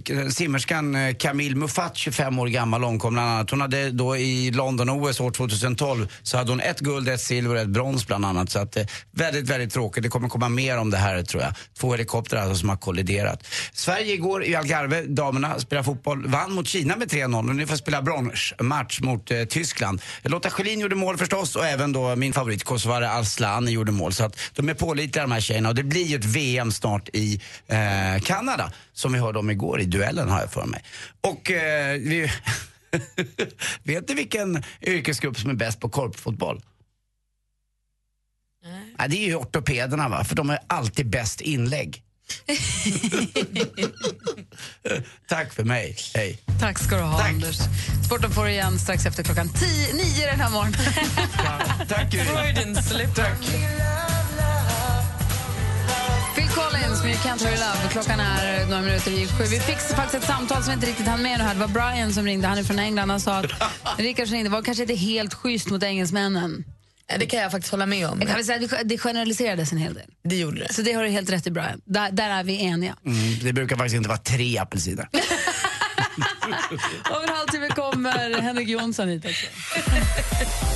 Eh, 0.10 0.28
simmerskan 0.28 0.96
eh, 0.96 1.16
Camille 1.16 1.56
Muffat, 1.56 1.98
25 1.98 2.40
år 2.40 2.48
gammal, 2.48 2.84
omkom 2.84 3.14
bland 3.14 3.30
annat. 3.30 3.50
Hon 3.50 3.62
hade 3.62 3.92
då 3.92 4.18
i 4.18 4.52
London-OS 4.52 5.20
år 5.20 5.32
2012 5.32 6.08
så 6.24 6.38
hade 6.38 6.52
hon 6.52 6.60
ett 6.60 6.80
guld, 6.80 7.10
ett 7.10 7.22
silver 7.22 7.56
och 7.56 7.62
ett 7.62 7.68
brons 7.68 8.08
bland 8.08 8.26
annat. 8.26 8.50
Så 8.50 8.60
att, 8.60 8.78
eh, 8.78 8.86
väldigt, 9.12 9.50
väldigt 9.50 9.74
tråkigt. 9.74 10.04
Det 10.04 10.10
kommer 10.10 10.30
komma 10.30 10.50
mer 10.50 10.78
om 10.78 10.90
det 10.90 10.98
här 10.98 11.24
tror 11.24 11.44
jag. 11.44 11.54
Två 11.80 11.92
helikoptrar 11.92 12.42
alltså 12.42 12.56
som 12.56 12.70
har 12.70 12.76
kolliderat. 12.76 13.48
Sverige 13.74 14.14
igår 14.14 14.46
i 14.46 14.56
Algarve, 14.56 15.02
damerna 15.02 15.60
spelar 15.60 15.84
fotboll, 15.84 16.28
vann 16.28 16.54
mot 16.54 16.68
Kina 16.68 16.96
med 16.96 17.12
3-0 17.12 17.50
och 17.50 17.56
nu 17.56 17.68
får 17.68 17.76
spela 17.76 18.02
bronsmatch 18.02 19.02
mot 19.02 19.32
eh, 19.32 19.44
Tyskland. 19.44 20.02
Lotta 20.24 20.50
Schelin 20.50 20.80
gjorde 20.80 20.96
mål 20.96 21.18
förstås 21.18 21.56
och 21.56 21.66
även 21.66 21.94
då 21.94 22.16
min 22.16 22.34
favorit 22.34 22.64
kosovare 22.64 23.12
Aslan 23.12 23.68
gjorde 23.68 23.92
mål. 23.92 24.14
Så 24.14 24.24
att 24.24 24.40
de 24.54 24.70
är 24.70 24.74
pålitliga 24.74 25.24
de 25.24 25.32
här 25.32 25.40
tjejerna 25.40 25.70
och 25.70 25.76
det 25.76 25.84
blir 25.84 26.06
ju 26.06 26.16
ett 26.16 26.26
VM 26.26 26.72
snart 26.72 27.10
i 27.14 27.42
eh, 27.68 28.22
Kanada 28.24 28.72
som 28.94 29.14
vi 29.14 29.20
hörde 29.20 29.40
om 29.40 29.50
igår 29.50 29.82
i 29.82 29.86
duellen 29.94 30.30
har 30.30 30.40
jag 30.40 30.52
för 30.52 30.66
mig. 30.66 30.84
Och 31.22 31.52
eh, 31.52 31.98
vi, 31.98 32.32
vet 33.84 34.10
ni 34.10 34.16
vilken 34.16 34.64
yrkesgrupp 34.82 35.40
som 35.40 35.50
är 35.50 35.54
bäst 35.54 35.80
på 35.80 35.90
korpfotboll? 35.90 36.62
Ja, 38.98 39.08
det 39.08 39.18
är 39.18 39.28
ju 39.28 39.36
ortopederna 39.36 40.10
va, 40.10 40.24
för 40.24 40.36
de 40.36 40.50
är 40.50 40.60
alltid 40.68 41.10
bäst 41.10 41.42
inlägg. 41.42 42.04
Tack 45.28 45.54
för 45.54 45.64
mig, 45.64 45.98
hej. 46.16 46.40
Tack 46.60 46.80
ska 46.80 46.96
du 46.96 47.02
ha, 47.02 47.24
Anders. 47.24 47.58
Sporten 48.06 48.32
får 48.32 48.46
du 48.46 48.52
igen 48.52 48.80
strax 48.80 49.06
efter 49.06 49.24
klockan 49.24 49.50
10, 49.50 49.94
9 49.94 50.26
den 50.26 50.40
här 50.40 50.50
morgonen. 50.50 50.80
Tack, 51.88 52.12
Freudian 52.12 52.84
slip. 52.84 53.16
Tack. 53.16 53.38
Collins 56.84 57.04
med 57.04 57.12
You 57.12 57.20
Can't 57.20 57.44
Hurry 57.44 57.58
Love. 57.58 57.90
Klockan 57.92 58.20
är 58.20 58.66
några 58.66 58.82
minuter 58.82 59.12
i 59.12 59.28
sju. 59.28 59.44
Vi 59.44 59.60
fick 59.60 59.78
faktiskt 59.78 60.24
ett 60.24 60.30
samtal 60.30 60.64
som 60.64 60.68
vi 60.68 60.74
inte 60.74 60.88
riktigt 60.88 61.08
hann 61.08 61.22
med 61.22 61.38
nu 61.38 61.44
här. 61.44 61.54
Det 61.54 61.60
var 61.60 61.68
Brian 61.68 62.14
som 62.14 62.26
ringde. 62.26 62.48
Han 62.48 62.58
är 62.58 62.64
från 62.64 62.80
England. 62.80 63.10
Han 63.10 63.20
sa 63.20 63.38
att 63.38 63.46
Rickard 63.98 64.28
ringde. 64.28 64.50
Det 64.50 64.54
var 64.54 64.62
kanske 64.62 64.84
inte 64.84 64.96
helt 64.96 65.34
schysst 65.34 65.70
mot 65.70 65.84
engelsmännen. 65.84 66.66
Det 67.20 67.26
kan 67.26 67.40
jag 67.40 67.52
faktiskt 67.52 67.72
hålla 67.72 67.86
med 67.86 68.08
om. 68.08 68.20
Jag 68.20 68.28
kan 68.28 68.36
väl 68.36 68.46
säga 68.46 68.80
att 68.82 68.90
det 68.90 68.98
generaliserades 68.98 69.72
en 69.72 69.78
hel 69.78 69.94
del. 69.94 70.04
Det 70.24 70.36
gjorde 70.36 70.60
det. 70.60 70.74
Så 70.74 70.82
det 70.82 70.94
har 70.94 71.04
du 71.04 71.10
helt 71.10 71.30
rätt 71.30 71.48
i, 71.48 71.52
Brian. 71.52 71.82
Där, 71.86 72.12
där 72.12 72.30
är 72.30 72.44
vi 72.44 72.64
eniga. 72.64 72.96
Mm, 73.06 73.40
det 73.42 73.54
brukar 73.54 73.76
faktiskt 73.76 73.96
inte 73.96 74.10
vara 74.10 74.20
tre 74.20 74.58
apelsiner. 74.58 75.10
Om 77.10 77.24
en 77.24 77.30
halvtimme 77.30 77.70
kommer 77.70 78.42
Henrik 78.42 78.68
Jonsson 78.68 79.08
hit 79.08 79.26
också. 79.26 79.46